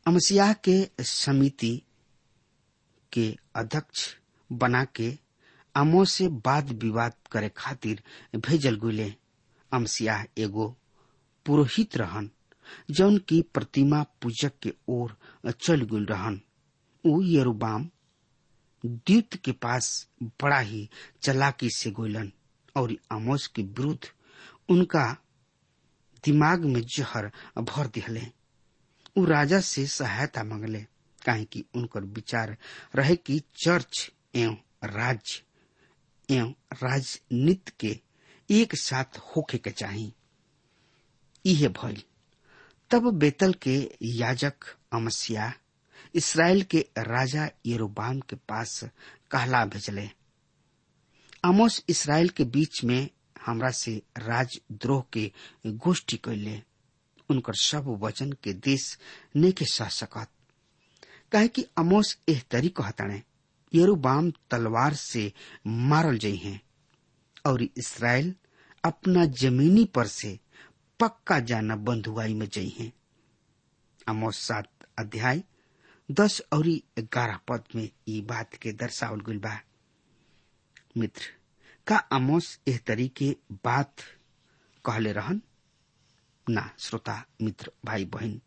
अमसिया 0.06 0.52
के 0.68 0.76
समिति 1.04 1.80
के 3.12 3.28
अध्यक्ष 3.56 4.08
बना 4.50 4.84
के 4.96 5.12
आमोस 5.74 6.12
से 6.12 6.26
वाद 6.46 6.70
विवाद 6.82 7.12
करे 7.32 7.48
खातिर 7.56 8.02
भेजल 8.36 8.76
गुले 8.78 9.12
अमसिया 9.72 10.24
एगो 10.38 10.66
पुरोहित 11.46 11.96
रहन, 11.96 12.30
जौन 12.90 13.18
की 13.28 13.40
प्रतिमा 13.54 14.02
पूजक 14.22 14.52
के 14.62 14.72
ओर 14.88 15.16
चल 15.50 15.82
गुल 15.90 16.04
रहन। 16.06 16.40
उ 17.04 17.20
यरुबाम 17.24 17.88
द्यूत 18.84 19.34
के 19.44 19.52
पास 19.64 19.86
बड़ा 20.42 20.58
ही 20.58 20.88
चलाकी 21.22 21.70
से 21.76 21.90
गोलन 21.90 22.30
और 22.76 22.94
आमोस 23.12 23.46
के 23.46 23.62
विरुद्ध 23.62 24.08
उनका 24.68 25.04
दिमाग 26.24 26.64
में 26.64 26.82
जहर 26.96 27.30
भर 27.58 27.86
दिहले। 27.86 28.22
उ 29.16 29.24
राजा 29.24 29.60
से 29.60 29.86
सहायता 29.86 30.44
मांगले, 30.44 30.80
काहे 31.26 31.44
कि 31.44 31.64
उनकर 31.74 32.04
विचार 32.04 32.56
रहे 32.94 33.16
कि 33.16 33.40
चर्च 33.64 34.10
एवं 34.34 34.56
राज्य 34.84 36.34
एवं 36.34 36.52
राजनीति 36.72 37.72
के 37.80 38.00
एक 38.50 38.74
साथ 38.74 39.18
होके 39.18 39.58
के 39.58 39.70
चाहिए 39.70 40.12
इहे 41.44 41.68
भइल। 41.68 42.02
तब 42.90 43.10
बेतल 43.14 43.52
के 43.52 43.76
याजक 44.02 44.54
अमस्या 44.92 45.52
इसराइल 46.14 46.62
के 46.62 46.86
राजा 46.98 47.48
यरोबाम 47.66 48.20
के 48.20 48.36
पास 48.36 48.80
कहला 49.30 49.64
भेजले। 49.64 50.08
आमोस 51.44 51.82
इसराइल 51.88 52.28
के 52.28 52.44
बीच 52.44 52.82
में 52.84 53.08
हमरा 53.46 53.70
से 53.70 54.02
राजद्रोह 54.18 55.04
के 55.12 55.30
गोष्ठी 55.66 56.16
कैले 56.16 56.60
उनकर 57.30 57.54
सब 57.54 57.84
वचन 58.02 58.32
के 58.42 58.52
देश 58.52 58.98
ने 59.36 59.52
के 59.52 59.64
सह 59.64 59.88
सकत। 59.88 60.28
कहे 61.32 61.48
कि 61.48 61.64
अमोस 61.78 62.16
एह 62.28 62.42
तरी 62.50 62.68
कहताणे 62.68 63.22
यरूबाम 63.72 64.30
तलवार 64.50 64.94
से 64.94 65.32
मारल 65.66 66.18
जई 66.18 66.36
हैं, 66.36 66.60
और 67.46 67.62
इसराइल 67.62 68.34
अपना 68.84 69.24
जमीनी 69.24 69.84
पर 69.84 70.06
से 70.06 70.38
पक्का 71.00 71.38
जाना 71.40 71.76
बंधुआई 71.78 72.34
में 72.34 72.48
जई 72.48 72.74
हैं। 72.78 72.92
अमोस 74.08 74.38
सात 74.38 74.68
अध्याय 74.98 75.42
दस 76.08 76.40
और 76.52 76.68
ग्यारह 76.98 77.38
पद 77.48 77.64
में 77.74 77.88
ये 78.08 78.20
बात 78.20 78.54
के 78.54 78.72
दर्शावल 78.72 79.20
गई 79.20 79.38
बा। 79.38 79.58
मित्र, 81.00 81.22
का 81.86 81.96
अमोस 81.96 82.60
एह 82.68 82.78
तरीके 82.78 83.36
बात 83.52 83.96
कहले 84.86 85.12
रहन? 85.12 85.42
ना, 86.50 86.70
श्रोता, 86.78 87.24
मित्र, 87.42 87.72
भाई, 87.84 88.04
बहन 88.04 88.40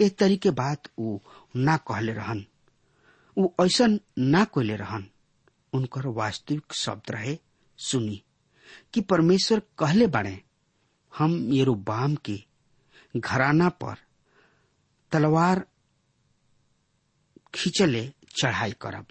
एह 0.00 0.08
तरीके 0.08 0.50
बात 0.50 0.82
वो 0.98 1.22
ना 1.56 1.76
कहले 1.76 2.12
रहन। 2.12 2.46
वो 3.38 3.54
ऐसा 3.60 3.86
ना 4.18 4.44
कहले 4.44 4.76
रहन। 4.76 5.10
उनकर 5.72 6.06
वास्तविक 6.06 6.72
शब्द 6.72 7.10
रहे, 7.10 7.38
सुनी, 7.78 8.22
कि 8.94 9.00
परमेश्वर 9.00 9.60
कहले 9.78 10.06
बाड़े, 10.06 10.42
हम 11.16 11.52
यरूबाम 11.52 12.14
के 12.14 12.44
घराना 13.16 13.68
पर 13.68 13.94
तलवार 15.12 15.66
खींचले 17.54 18.12
चढ़ाई 18.36 18.72
करब। 18.72 19.06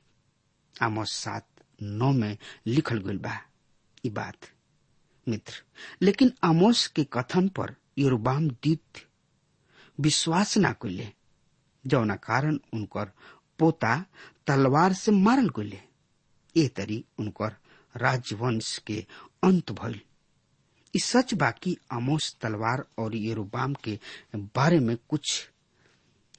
आमोस 0.81 1.11
सात 1.11 1.47
नौ 1.83 2.11
में 2.11 2.37
लिखल 2.67 2.97
गई 3.07 3.17
बा 3.17 3.39
बात। 4.15 4.49
मित्र, 5.27 5.53
लेकिन 6.01 6.31
आमोस 6.43 6.85
के 6.95 7.03
कथन 7.13 7.47
पर 7.57 7.75
योरबाम 7.99 8.47
दीत 8.63 9.05
विश्वास 9.99 10.57
ना 10.57 10.71
कैले 10.81 11.07
जौना 11.85 12.15
कारण 12.15 12.57
उनकर 12.73 13.11
पोता 13.59 13.95
तलवार 14.47 14.93
से 14.93 15.11
मारल 15.11 15.49
गए 15.59 15.81
ए 16.55 16.67
तरी 16.77 17.03
उनकर 17.19 17.55
राजवंश 17.95 18.77
के 18.87 19.05
अंत 19.43 19.71
भइल। 19.81 19.99
ई 20.93 20.99
सच 20.99 21.33
बाकी 21.33 21.77
आमोस 21.91 22.35
तलवार 22.41 22.85
और 22.99 23.15
यरूबाम 23.15 23.73
के 23.83 23.97
बारे 24.55 24.79
में 24.79 24.95
कुछ 25.09 25.39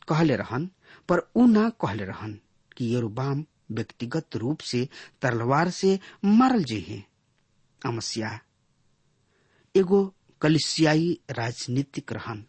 कहले 0.08 0.36
रहन, 0.36 0.68
पर 1.08 1.18
उ 1.36 1.46
ना 1.46 1.68
कहले 1.80 2.04
रहन 2.04 2.38
कि 2.76 2.94
यरूबाम 2.94 3.44
व्यक्तिगत 3.70 4.36
रूप 4.36 4.60
से 4.60 4.88
तलवार 5.22 5.70
से 5.70 5.98
मारल 6.24 6.64
जे 6.64 7.04
अमस्या 7.86 8.40
एगो 9.74 10.14
कलिसियाई 10.40 11.20
राजनीतिक 11.30 12.12
रहन, 12.12 12.44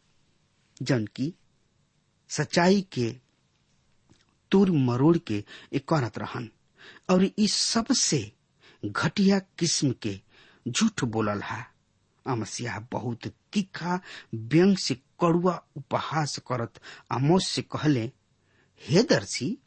जन 0.82 1.06
की 1.06 1.34
सच्चाई 2.30 2.82
के 2.91 3.15
तूर 4.51 4.71
मरोड़ 4.71 5.17
के 5.17 5.43
एक 5.73 5.93
रहन, 5.93 6.49
और 7.10 7.23
इस 7.23 7.54
सबसे 7.54 8.32
घटिया 8.86 9.39
किस्म 9.39 9.91
के 9.91 10.19
झूठ 10.67 11.04
बोलल 11.04 11.41
है। 11.41 11.65
अमसिया 12.28 12.88
बहुत 12.91 13.28
तीखा 13.54 13.99
व्यंग 14.34 14.78
से 14.78 14.95
कड़ुआ 14.95 15.63
उपहास 15.78 16.38
करत 16.39 16.80
आमोस 17.12 17.47
से 17.47 17.62
कहले, 17.62 18.12
हे 18.82 19.04
दर्शी 19.04 19.58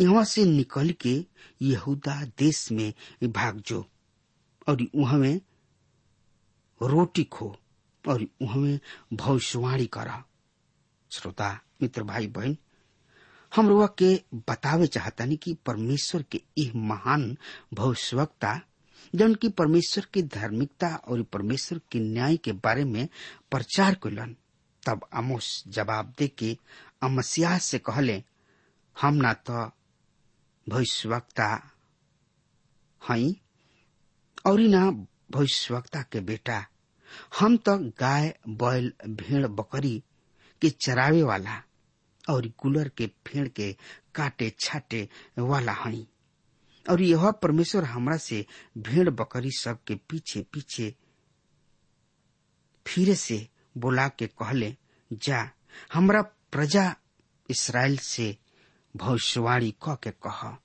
यहाँ 0.00 0.24
से 0.24 0.44
निकल 0.44 0.90
के 0.90 1.26
यहूदा 1.62 2.24
देश 2.24 2.72
में 2.72 2.94
भाग 3.24 3.62
जो। 3.66 3.86
और 4.68 4.82
उहमे 4.94 5.34
रोटी 6.82 7.24
खो 7.24 7.56
और 8.08 8.26
उहमे 8.42 8.80
भविष्यवाणी 9.12 9.86
करा। 9.86 10.24
श्रोता, 11.10 11.60
मित्र 11.82 12.02
भाई 12.02 12.26
बहन 12.26 12.56
हम 13.56 13.68
रुआ 13.68 13.86
के 13.86 14.22
बतावे 14.34 14.86
चाहतानी 14.86 15.36
कि 15.36 15.54
परमेश्वर 15.66 16.22
के 16.22 16.42
यह 16.58 16.72
महान 16.76 17.36
भविष्यवक्ता, 17.74 18.60
जन 19.14 19.34
की 19.34 19.48
परमेश्वर 19.48 20.06
की 20.14 20.22
धार्मिकता 20.22 20.88
और 20.88 21.22
परमेश्वर 21.22 21.80
के 21.92 22.00
न्याय 22.00 22.36
के 22.36 22.52
बारे 22.52 22.84
में 22.84 23.08
प्रचार 23.50 23.94
कैलन 23.94 24.36
तब 24.86 25.08
अमोस 25.12 25.64
जवाब 25.68 26.14
दे 26.18 26.28
के 26.28 26.58
अमसिया 27.02 27.58
से 27.58 27.78
कहले, 27.78 28.22
हम 29.00 29.14
ना 29.14 29.32
तो 29.32 29.70
भविष्यवक्ता 30.68 31.48
हई 33.02 33.36
और 34.46 34.60
ना 34.60 34.90
भविष्यवक्ता 35.30 36.02
के 36.02 36.20
बेटा। 36.20 36.64
हम 37.38 37.56
तो 37.56 37.76
गाय, 38.00 38.34
बैल, 38.48 38.92
भेड़, 39.06 39.46
बकरी 39.46 40.02
के 40.62 40.70
चरावे 40.70 41.22
वाला 41.22 41.62
और 42.30 42.46
गुलर 42.62 42.88
के 42.88 43.06
फेड़ 43.26 43.48
के 43.48 43.72
काटे 44.14 44.52
छाटे 44.60 45.08
वाला 45.38 45.72
हई 45.72 46.06
और 46.86 47.02
यह 47.02 47.30
परमेश्वर 47.30 47.84
हमरा 47.84 48.16
से 48.16 48.44
भेड़, 48.78 49.10
बकरी 49.10 49.50
सब 49.58 49.84
के 49.88 49.94
पीछे 50.08 50.42
पीछे 50.52 50.94
फिर 52.86 53.14
से 53.14 53.46
बोला 53.78 54.08
के 54.08 54.26
कहले, 54.26 54.76
जा, 55.12 55.50
हमरा 55.92 56.22
प्रजा 56.52 56.94
इसराइल 57.50 57.96
से 57.98 58.36
भविष्यवाणी 58.98 59.74
क 59.82 59.98
के 60.02 60.10
कह, 60.10 60.56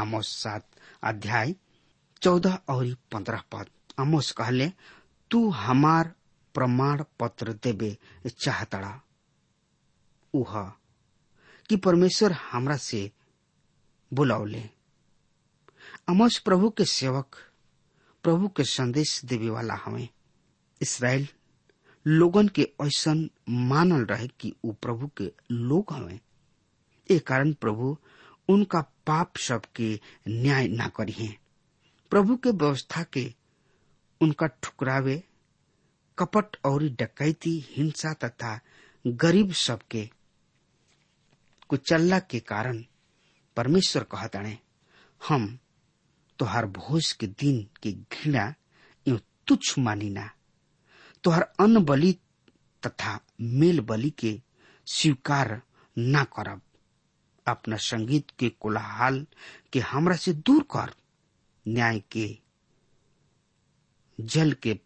आमोस 0.00 0.28
सात 0.28 0.68
अध्याय, 1.02 1.54
चौदह 2.22 2.58
और 2.68 2.96
पंद्रह 3.12 3.42
पद। 3.52 3.66
आमोस 4.00 4.32
कहले, 4.32 4.72
तू 5.30 5.50
हमार 5.50 6.14
प्रमाण 6.54 7.04
पत्र 7.20 7.52
देवे 7.52 7.98
चाहतड़ा। 8.26 9.02
उह, 10.34 10.72
कि 11.68 11.76
परमेश्वर 11.76 12.32
हमरा 12.32 12.76
से 12.76 13.12
बुलावले। 14.14 14.60
अमोस 16.08 16.38
प्रभु 16.38 16.70
के 16.70 16.84
सेवक, 16.84 17.36
प्रभु 18.22 18.48
के 18.48 18.64
संदेश 18.64 19.24
देवे 19.24 19.50
वाला 19.50 19.74
हमें 19.74 20.08
इसराइल 20.82 21.28
लोगन 22.06 22.48
के 22.48 22.62
ऐसन 22.82 23.30
मानल 23.48 24.04
रहे 24.04 24.28
कि 24.28 24.54
वो 24.64 24.72
प्रभु 24.72 25.10
के 25.16 25.32
लोग 25.50 25.84
हमें 25.92 26.20
ए 27.10 27.18
कारण 27.18 27.52
प्रभु 27.52 27.96
उनका 28.48 28.80
पाप 29.06 29.36
सब 29.36 29.62
के 29.76 30.00
न्याय 30.28 30.68
ना 30.68 30.88
करिए 30.88 31.36
प्रभु 32.10 32.36
के 32.36 32.50
व्यवस्था 32.50 33.02
के 33.02 33.34
उनका 34.20 34.46
ठुकरावे, 34.46 35.22
कपट 36.18 36.56
और 36.64 36.82
डकैती, 36.82 37.66
हिंसा 37.68 38.12
तथा 38.14 38.60
गरीब 39.06 39.52
सबके 39.52 40.10
कुचल्ला 41.68 42.18
के 42.18 42.40
कारण 42.40 42.84
परमेश्वर 43.56 44.02
कहताणे 44.02 44.58
हम 45.28 45.58
तोहार 46.38 46.66
भोज 46.66 47.12
के 47.12 47.26
दिन 47.26 47.62
की 47.82 47.92
घृणा 47.92 48.54
एवं 49.06 49.18
तुच्छ 49.46 49.78
मानिना। 49.78 50.30
तोहार 51.24 51.52
अन्न 51.60 51.84
बलि 51.84 52.12
तथा 52.86 53.20
मेल 53.40 53.80
बलि 53.80 54.10
के 54.10 54.40
स्वीकार 54.86 55.62
ना 55.98 56.24
करब। 56.24 56.60
अपना 57.48 57.76
संगीत 57.86 58.30
के 58.38 58.48
कोलाहल 58.60 59.24
के 59.72 59.80
हमरा 59.90 60.16
से 60.16 60.32
दूर 60.32 60.62
कर। 60.76 60.94
न्याय 61.66 61.98
के 62.12 62.26
जल 64.18 64.52
के 64.62 64.78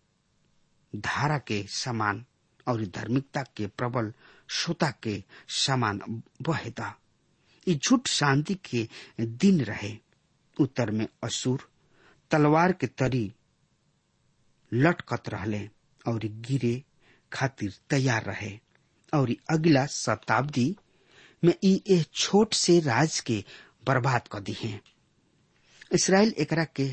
धारा 0.92 1.38
के 1.48 1.62
समान 1.68 2.24
और 2.68 2.84
धार्मिकता 2.94 3.42
के 3.56 3.66
प्रबल 3.78 4.12
श्रोता 4.50 4.90
के 5.02 5.22
समान 5.64 6.00
बहेदा 6.48 6.94
ये 7.68 7.74
झूठ 7.74 8.08
शांति 8.08 8.54
के 8.70 8.88
दिन 9.20 9.60
रहे। 9.64 9.96
उत्तर 10.60 10.90
में 10.90 11.06
असुर 11.24 11.68
तलवार 12.30 12.72
के 12.80 12.86
तरी 12.86 13.32
लटकत 14.72 15.28
रहले 15.28 15.68
और 16.08 16.18
गिरे 16.48 16.82
खातिर 17.32 17.74
तैयार 17.90 18.24
रहे। 18.24 18.58
और 19.12 19.34
अगला 19.50 19.84
शताब्दी 19.86 20.74
में 21.42 21.54
ई 21.64 21.74
ए 21.90 22.02
छोट 22.14 22.54
से 22.54 22.78
राज 22.80 23.18
के 23.20 23.44
बर्बाद 23.86 24.28
कर 24.28 24.40
दी 24.40 24.56
है। 24.60 24.80
इसराइल 25.94 26.34
एकरा 26.38 26.64
के 26.76 26.88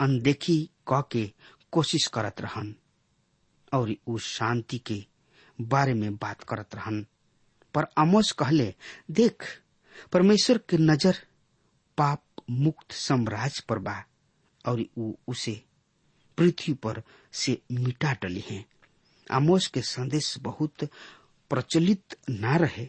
अनदेखी 0.00 0.58
क 0.92 1.02
के 1.12 1.30
कोशिश 1.72 2.06
करत 2.14 2.40
रहन 2.40 2.74
और 3.72 3.94
उ 4.08 4.18
शांति 4.18 4.78
के 4.78 5.04
बारे 5.58 5.94
में 5.94 6.16
बात 6.16 6.42
करत 6.42 6.74
रहन। 6.74 7.04
पर 7.74 7.86
अमोस 7.98 8.30
कहले, 8.32 8.74
देख, 9.10 9.44
परमेश्वर 10.12 10.58
के 10.68 10.76
नज़र 10.78 11.16
पाप 11.98 12.22
मुक्त 12.50 12.92
साम्राज्य 12.92 13.62
पर 13.68 13.78
बा 13.78 14.04
और 14.64 14.84
उ 14.98 15.12
उसे 15.28 15.60
पृथ्वी 16.38 16.74
पर 16.74 17.02
से 17.32 17.58
मिटा 17.72 18.12
डली 18.22 18.44
है। 18.50 18.64
आमोस 19.30 19.66
के 19.66 19.80
संदेश 19.82 20.34
बहुत 20.40 20.84
प्रचलित 21.50 22.16
न 22.30 22.56
रहे 22.58 22.88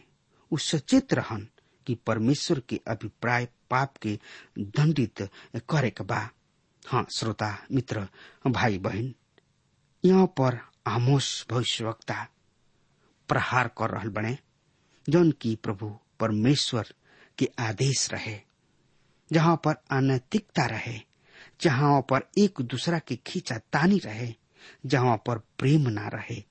उ 0.50 0.56
सचेत 0.56 1.14
रहन 1.14 1.48
कि 1.86 1.94
परमेश्वर 2.06 2.60
के 2.68 2.80
अभिप्राय 2.88 3.48
पाप 3.70 3.96
के 3.96 4.18
दंडित 4.58 5.22
करे 5.70 5.92
बा। 6.02 6.28
हाँ 6.82 7.06
श्रोता, 7.16 7.56
मित्र, 7.72 8.06
भाई, 8.46 8.78
बहन, 8.78 9.14
यहाँ 10.04 10.26
पर 10.26 10.58
आमोस 10.86 11.46
भविष्यवक्ता 11.50 12.26
प्रहार 13.28 13.68
कर 13.78 13.90
रहल 13.90 14.08
बने, 14.08 14.36
जौन 15.08 15.30
की 15.40 15.54
प्रभु 15.56 15.88
परमेश्वर 16.20 16.94
के 17.38 17.48
आदेश 17.58 18.08
रहे, 18.12 18.38
जहाँ 19.30 19.56
पर 19.64 19.74
अनैतिकता 19.96 20.66
रहे, 20.66 20.98
जहाँ 21.60 22.00
पर 22.10 22.28
एक 22.38 22.60
दूसरा 22.62 22.98
के 22.98 23.16
खींचा 23.26 23.58
तानी 23.72 23.98
रहे, 23.98 24.32
जहाँ 24.86 25.16
पर 25.26 25.38
प्रेम 25.58 25.88
ना 25.88 26.08
रहे 26.08 26.42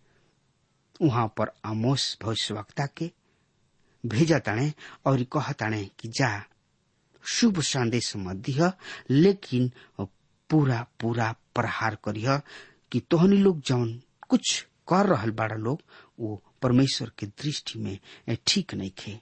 वहाँ 1.02 1.28
पर 1.38 1.52
आमोस 1.66 2.18
भविष्यवक्ता 2.24 2.86
के 2.98 3.12
भेजा 4.04 4.40
ताणे 4.40 4.72
और 5.06 5.24
कह 5.36 5.52
कि 6.00 6.08
जा, 6.08 6.44
शुभ 7.24 7.60
संदेश 7.62 8.16
मत 8.18 8.36
दिह, 8.46 8.72
लेकिन 9.10 9.72
पूरा 10.00 10.86
पूरा 11.00 11.32
प्रहार 11.56 11.98
करिह 12.04 12.42
कि 12.92 13.00
तोहनी 13.12 13.38
लोग 13.38 13.60
जौन 13.62 14.02
कुछ 14.30 14.62
कर 14.90 15.06
रहल 15.06 15.32
बाड़ा 15.32 15.56
लोग, 15.56 15.82
वो 16.20 16.42
परमेश्वर 16.62 17.12
के 17.20 17.26
दृष्टि 17.26 17.80
में 17.80 17.98
ठीक 18.48 18.74
नहीं 18.74 18.92
खे। 18.98 19.20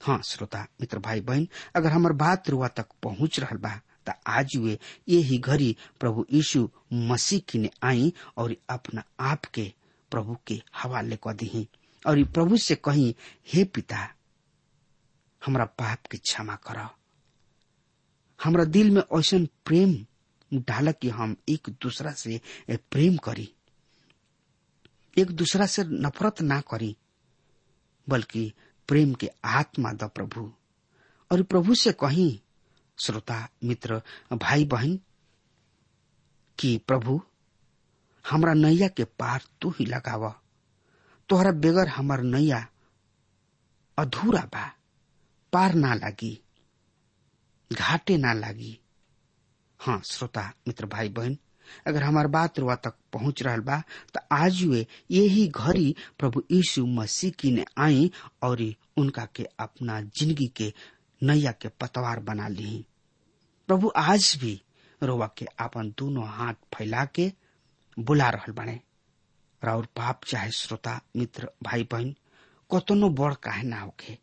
हाँ 0.00 0.20
श्रोता, 0.28 0.66
मित्र 0.80 0.98
भाई 0.98 1.20
बहन, 1.20 1.48
अगर 1.76 1.92
हमार 1.92 2.12
बात 2.12 2.50
रुआ 2.50 2.68
तक 2.68 2.86
पहुँच 3.02 3.40
रहल 3.40 3.56
बा, 3.56 3.80
त 4.08 4.14
आज 4.26 4.56
वे 4.56 4.78
यही 5.08 5.38
घड़ी 5.38 5.76
प्रभु 6.00 6.26
यीशु 6.32 6.68
मसीह 6.92 7.40
की 7.48 7.58
ने 7.58 7.70
आई 7.82 8.12
और 8.36 8.54
अपना 8.70 9.02
आप 9.20 9.44
के 9.44 9.72
प्रभु 10.14 10.36
के 10.46 10.62
हवाले 10.76 11.18
क 11.26 11.32
दी 11.32 11.68
और 12.06 12.22
प्रभु 12.24 12.56
से 12.56 12.74
कही, 12.74 13.16
हे 13.52 13.64
पिता, 13.64 14.08
हमरा 15.42 15.64
पाप 15.64 16.06
के 16.06 16.18
क्षमा 16.18 16.56
कर। 16.56 16.88
हमरा 18.44 18.64
दिल 18.64 18.90
में 18.90 19.02
ऐसा 19.18 19.38
प्रेम 19.64 20.06
डाल 20.54 20.92
कि 20.92 21.08
हम 21.08 21.36
एक 21.48 21.70
दूसरा 21.82 22.12
से 22.12 22.40
प्रेम 22.70 23.16
करी। 23.16 23.48
एक 25.18 25.30
दूसरा 25.30 25.66
से 25.66 25.84
नफरत 25.84 26.40
ना 26.42 26.60
करी, 26.60 26.96
बल्कि 28.08 28.52
प्रेम 28.88 29.14
के 29.14 29.30
आत्मा 29.44 29.92
द 29.92 30.04
प्रभु। 30.04 30.52
और 31.32 31.42
प्रभु 31.42 31.74
से 31.74 31.92
कही, 31.92 32.40
श्रोता, 33.04 33.48
मित्र 33.64 34.02
भाई 34.32 34.64
बहन 34.64 35.00
कि 36.58 36.78
प्रभु 36.78 37.20
हमरा 38.24 38.52
नैया 38.54 38.88
के 38.88 39.04
पार 39.04 39.42
तू 39.60 39.70
ही 39.78 39.84
लगाव। 39.86 40.32
तोहरा 41.28 41.50
बेगर 41.64 41.88
हमार 41.88 42.22
नैया 42.22 42.66
अधूरा 43.98 44.40
बा। 44.54 44.70
पार 45.52 45.74
ना 45.74 45.94
लागी, 45.94 46.38
घाटे 47.70 48.16
ना 48.16 48.32
लागी। 48.32 48.78
हाँ 49.80 50.00
श्रोता, 50.04 50.52
मित्र 50.68 50.86
भाई 50.86 51.08
बहन 51.08 51.36
अगर 51.86 52.02
हमार 52.02 52.26
बात 52.28 52.58
रुआ 52.58 52.74
तक 52.74 52.94
पहुँच 53.12 53.42
रहा 53.42 53.56
बा 53.56 53.78
तो 54.14 54.20
आज 54.32 54.62
वे 54.64 54.86
यही 55.10 55.46
घड़ी 55.48 55.94
प्रभु 56.18 56.42
यीशु 56.52 56.84
मसीह 56.86 57.30
की 57.38 57.50
ने 57.50 57.64
आई 57.78 58.10
और 58.42 58.62
उनका 58.96 59.24
के 59.36 59.46
अपना 59.60 60.00
ज़िंदगी 60.00 60.46
के 60.56 60.72
नैया 61.22 61.52
के 61.52 61.68
पतवार 61.80 62.20
बना 62.20 62.48
ली। 62.48 62.84
प्रभु 63.68 63.92
आज 63.96 64.36
भी 64.40 64.60
रोवा 65.02 65.26
के 65.38 65.46
अपन 65.60 65.94
दोनों 65.98 66.26
हाथ 66.28 66.54
फैला 66.74 67.04
के 67.14 67.32
बुला 67.98 68.30
रहल 68.30 68.52
बने 68.52 68.80
और 69.62 69.86
पाप 69.86 70.20
चाहे 70.24 70.50
श्रोता, 70.50 71.00
मित्र 71.16 71.50
भाई 71.62 71.84
बहन 71.84 72.14
कतनो 72.70 73.08
बड़ 73.08 73.34
काहे 73.34 73.62
ना 73.62 73.80
होके 73.80 74.18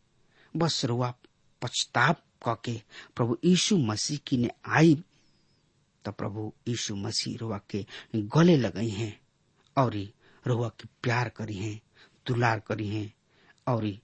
बस 0.55 0.85
रुआ 0.85 1.13
पछताप 1.61 2.23
कके 2.47 2.81
प्रभु 3.15 3.37
यीशु 3.45 3.77
मसीह 3.77 4.19
की 4.27 4.37
ने 4.37 4.49
आई 4.67 5.03
तो 6.05 6.11
प्रभु 6.11 6.53
यीशु 6.67 6.95
मसीह 6.95 7.37
रुआ 7.37 7.59
के 7.69 7.85
गले 8.15 8.57
लगई 8.57 8.89
हैं, 8.89 9.19
और 9.77 9.95
रुआ 10.47 10.69
के 10.69 10.87
प्यार 11.03 11.29
करी 11.29 11.57
हैं, 11.57 11.81
दुलार 12.27 12.59
करी 12.59 12.87
हैं, 12.87 13.13
और 13.67 13.97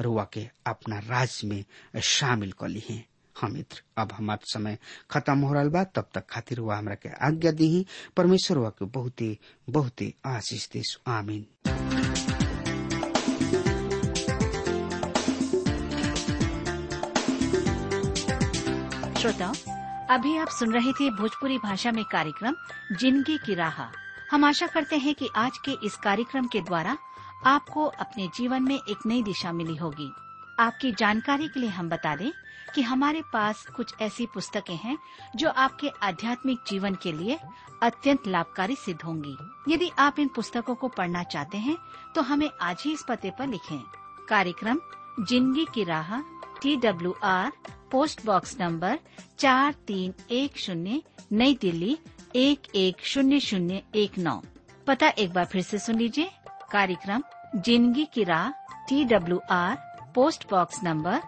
रुआ 0.00 0.28
के 0.32 0.50
अपना 0.66 0.98
राज 0.98 1.40
में 1.44 1.64
शामिल 2.02 2.52
कर 2.52 2.68
ली 2.68 2.82
हैं। 2.90 3.08
हाँ 3.36 3.48
मित्र, 3.50 3.82
अब 3.98 4.12
हमार 4.16 4.38
समय 4.52 4.78
खत्म 5.10 5.38
हो 5.38 5.52
रहा 5.54 5.64
बा, 5.68 5.82
तब 5.84 6.08
तक 6.14 6.26
खातिर 6.30 6.58
हुआ 6.58 6.76
हमरा 6.76 6.94
के 6.94 7.08
आज्ञा 7.26 7.50
दी 7.52 7.84
परमेश्वर 8.16 8.56
हुआ 8.58 8.68
के 8.78 8.84
बहुते 8.94 9.36
बहुते 9.70 10.12
आशीष 10.26 10.68
दे 10.72 10.82
आमीन। 11.12 11.46
श्रोताओं 19.20 19.54
अभी 20.14 20.36
आप 20.38 20.48
सुन 20.58 20.72
रहे 20.72 20.92
थे 20.92 21.10
भोजपुरी 21.10 21.56
भाषा 21.58 21.90
में 21.92 22.04
कार्यक्रम, 22.12 22.54
ज़िंदगी 23.00 23.36
की 23.46 23.54
राह। 23.54 23.82
हम 24.30 24.44
आशा 24.44 24.66
करते 24.66 24.96
हैं 24.96 25.14
कि 25.14 25.28
आज 25.36 25.58
के 25.64 25.72
इस 25.86 25.96
कार्यक्रम 26.04 26.46
के 26.52 26.60
द्वारा 26.60 26.96
आपको 27.46 27.84
अपने 27.84 28.26
जीवन 28.36 28.62
में 28.62 28.74
एक 28.76 29.06
नई 29.06 29.22
दिशा 29.22 29.52
मिली 29.52 29.76
होगी। 29.76 30.10
आपकी 30.60 30.92
जानकारी 30.98 31.48
के 31.48 31.60
लिए 31.60 31.70
हम 31.70 31.88
बता 31.88 32.14
दें 32.16 32.30
कि 32.76 32.82
हमारे 32.82 33.22
पास 33.32 33.64
कुछ 33.76 33.94
ऐसी 34.02 34.26
पुस्तकें 34.34 34.74
हैं 34.76 34.96
जो 35.36 35.50
आपके 35.50 35.88
आध्यात्मिक 36.02 36.58
जीवन 36.68 36.94
के 37.02 37.12
लिए 37.12 37.38
अत्यंत 37.82 38.26
लाभकारी 38.26 38.74
सिद्ध 38.76 39.00
होंगी। 39.02 39.36
यदि 39.68 39.90
आप 39.98 40.18
इन 40.18 40.28
पुस्तकों 40.34 40.74
को 40.74 40.88
पढ़ना 40.88 41.22
चाहते 41.24 41.58
हैं 41.58 41.76
तो 42.14 42.22
हमें 42.22 42.48
आज 42.62 42.82
ही 42.84 42.92
इस 42.92 43.04
पते 43.08 43.30
पर 43.38 43.46
लिखें। 43.48 43.78
कार्यक्रम, 44.28 44.80
ज़िंदगी 45.20 45.64
की 45.74 45.84
राह 45.84 46.18
T 46.62 46.76
W 46.78 47.14
R 47.24 47.52
post 47.90 48.24
box 48.26 48.56
number 48.60 48.98
चार 49.38 49.74
तीन 49.86 50.14
एक 50.32 50.58
शून्य, 50.58 51.02
नई 51.32 51.54
दिल्ली, 51.60 51.96
एक 52.36 52.74
एक 52.74 53.04
शून्य 53.04 53.40
शून्य 53.40 53.82
एक 53.94 54.18
नौ। 54.18 54.40
पता 54.86 55.08
एक 55.08 55.32
बार 55.32 55.44
फिर 55.44 55.62
से 55.62 55.78
सुन 55.78 55.96
लीजिए। 55.96 56.30
कार्यक्रम, 56.72 57.22
ज़िंदगी 57.56 58.04
की 58.14 58.24
राह 58.24 58.50
T 58.88 59.04
W 59.06 59.40
R 59.50 59.76
post 60.14 60.48
box 60.50 60.82
number 60.84 61.20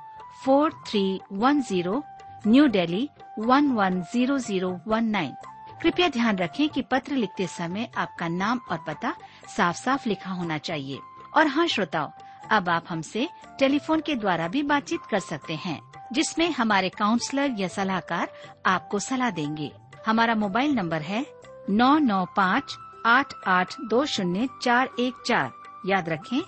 four 0.44 0.72
three 0.86 1.20
one 1.32 1.60
zero, 1.62 2.02
New 2.46 2.66
Delhi 2.68 3.08
one 3.38 3.70
one 3.72 4.00
zero 4.12 4.38
zero 4.38 4.70
one 4.88 5.04
nine. 5.04 5.34
कृपया 5.82 6.08
ध्यान 6.08 6.36
रखें 6.38 6.68
कि 6.68 6.82
पत्र 6.82 7.14
लिखते 7.14 7.46
समय 7.46 7.88
आपका 7.98 8.28
नाम 8.28 8.60
और 8.70 8.78
पता 8.86 9.14
साफ़ 9.56 9.76
साफ़ 9.76 10.08
लिखा 10.08 10.30
होना 10.30 10.58
चाहिए। 10.58 10.98
और 11.36 11.46
हाँ 11.46 11.66
श्रोताओं, 11.66 12.10
अब 12.50 12.68
आप 12.68 12.84
हमसे 12.88 13.28
टेलीफोन 13.58 14.00
के 14.00 14.14
द्वारा 14.14 14.48
भी 14.48 14.62
बातचीत 14.62 15.00
कर 15.10 15.18
सकते 15.20 15.54
हैं, 15.54 15.80
जिसमें 16.12 16.50
हमारे 16.50 16.88
काउंसलर 16.88 17.54
या 17.58 17.68
सलाहकार 17.68 18.32
आपको 18.66 18.98
सलाह 18.98 19.30
देंगे। 19.30 19.70
हमारा 20.06 20.34
मोबाइल 20.34 20.74
नंबर 20.74 21.02
है 21.02 21.24
नौ 21.70 21.96
नौ 21.98 22.24
पाँच 22.36 22.76
आठ 23.06 23.32
आठ 23.46 23.74
दो 23.90 24.04
शून्य 24.06 24.48
चार 24.62 24.90
एक 25.00 25.22
चार। 25.26 25.52
याद 25.86 26.08
रखें, 26.08 26.40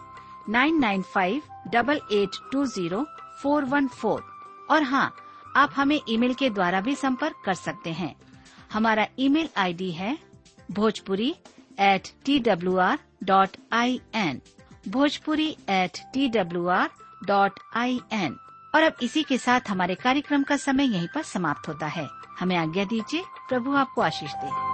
nine 0.49 0.79
nine 0.81 1.03
five 1.15 1.43
double 1.69 2.01
eight 2.13 2.37
two 2.53 2.65
zero 2.67 3.07
four 3.43 3.65
one 3.65 3.87
four. 3.89 4.23
और 4.71 4.83
हाँ 4.83 5.13
आप 5.57 5.71
हमें 5.77 6.01
ईमेल 6.09 6.35
के 6.35 6.51
द्वारा 6.51 6.81
भी 6.81 6.95
संपर्क 6.95 7.43
कर 7.45 7.55
सकते 7.55 7.93
हैं। 7.93 8.15
हमारा 8.73 9.07
ईमेल 9.19 9.49
आईडी 9.59 9.91
है 9.93 10.17
Bhojpuri 10.71 11.35
at 11.81 12.09
T 12.25 12.39
W 12.39 12.77
R 12.79 12.99
dot 13.25 13.57
I 13.73 14.01
N 14.15 14.41
Bhojpuri 14.89 15.49
at 15.71 15.99
T 16.15 16.29
W 16.29 16.67
R 16.69 16.89
dot 17.27 17.61
I 17.77 18.01
N 18.13 18.37
और 18.75 18.83
अब 18.83 18.97
इसी 19.03 19.23
के 19.23 19.39
साथ 19.39 19.71
हमारे 19.71 19.95
कार्यक्रम 19.95 20.43
का 20.43 20.57
समय 20.57 20.93
यहीं 20.95 21.09
पर 21.15 21.23
समाप्त 21.23 21.69
होता 21.69 21.87
है। 21.87 22.09
हमें 22.41 22.57
आज्ञा 22.57 22.85
दीजिए, 22.85 23.23
प्रभु 23.49 23.75
आपको 23.77 24.03
आशीष 24.03 24.35
दे। 24.35 24.70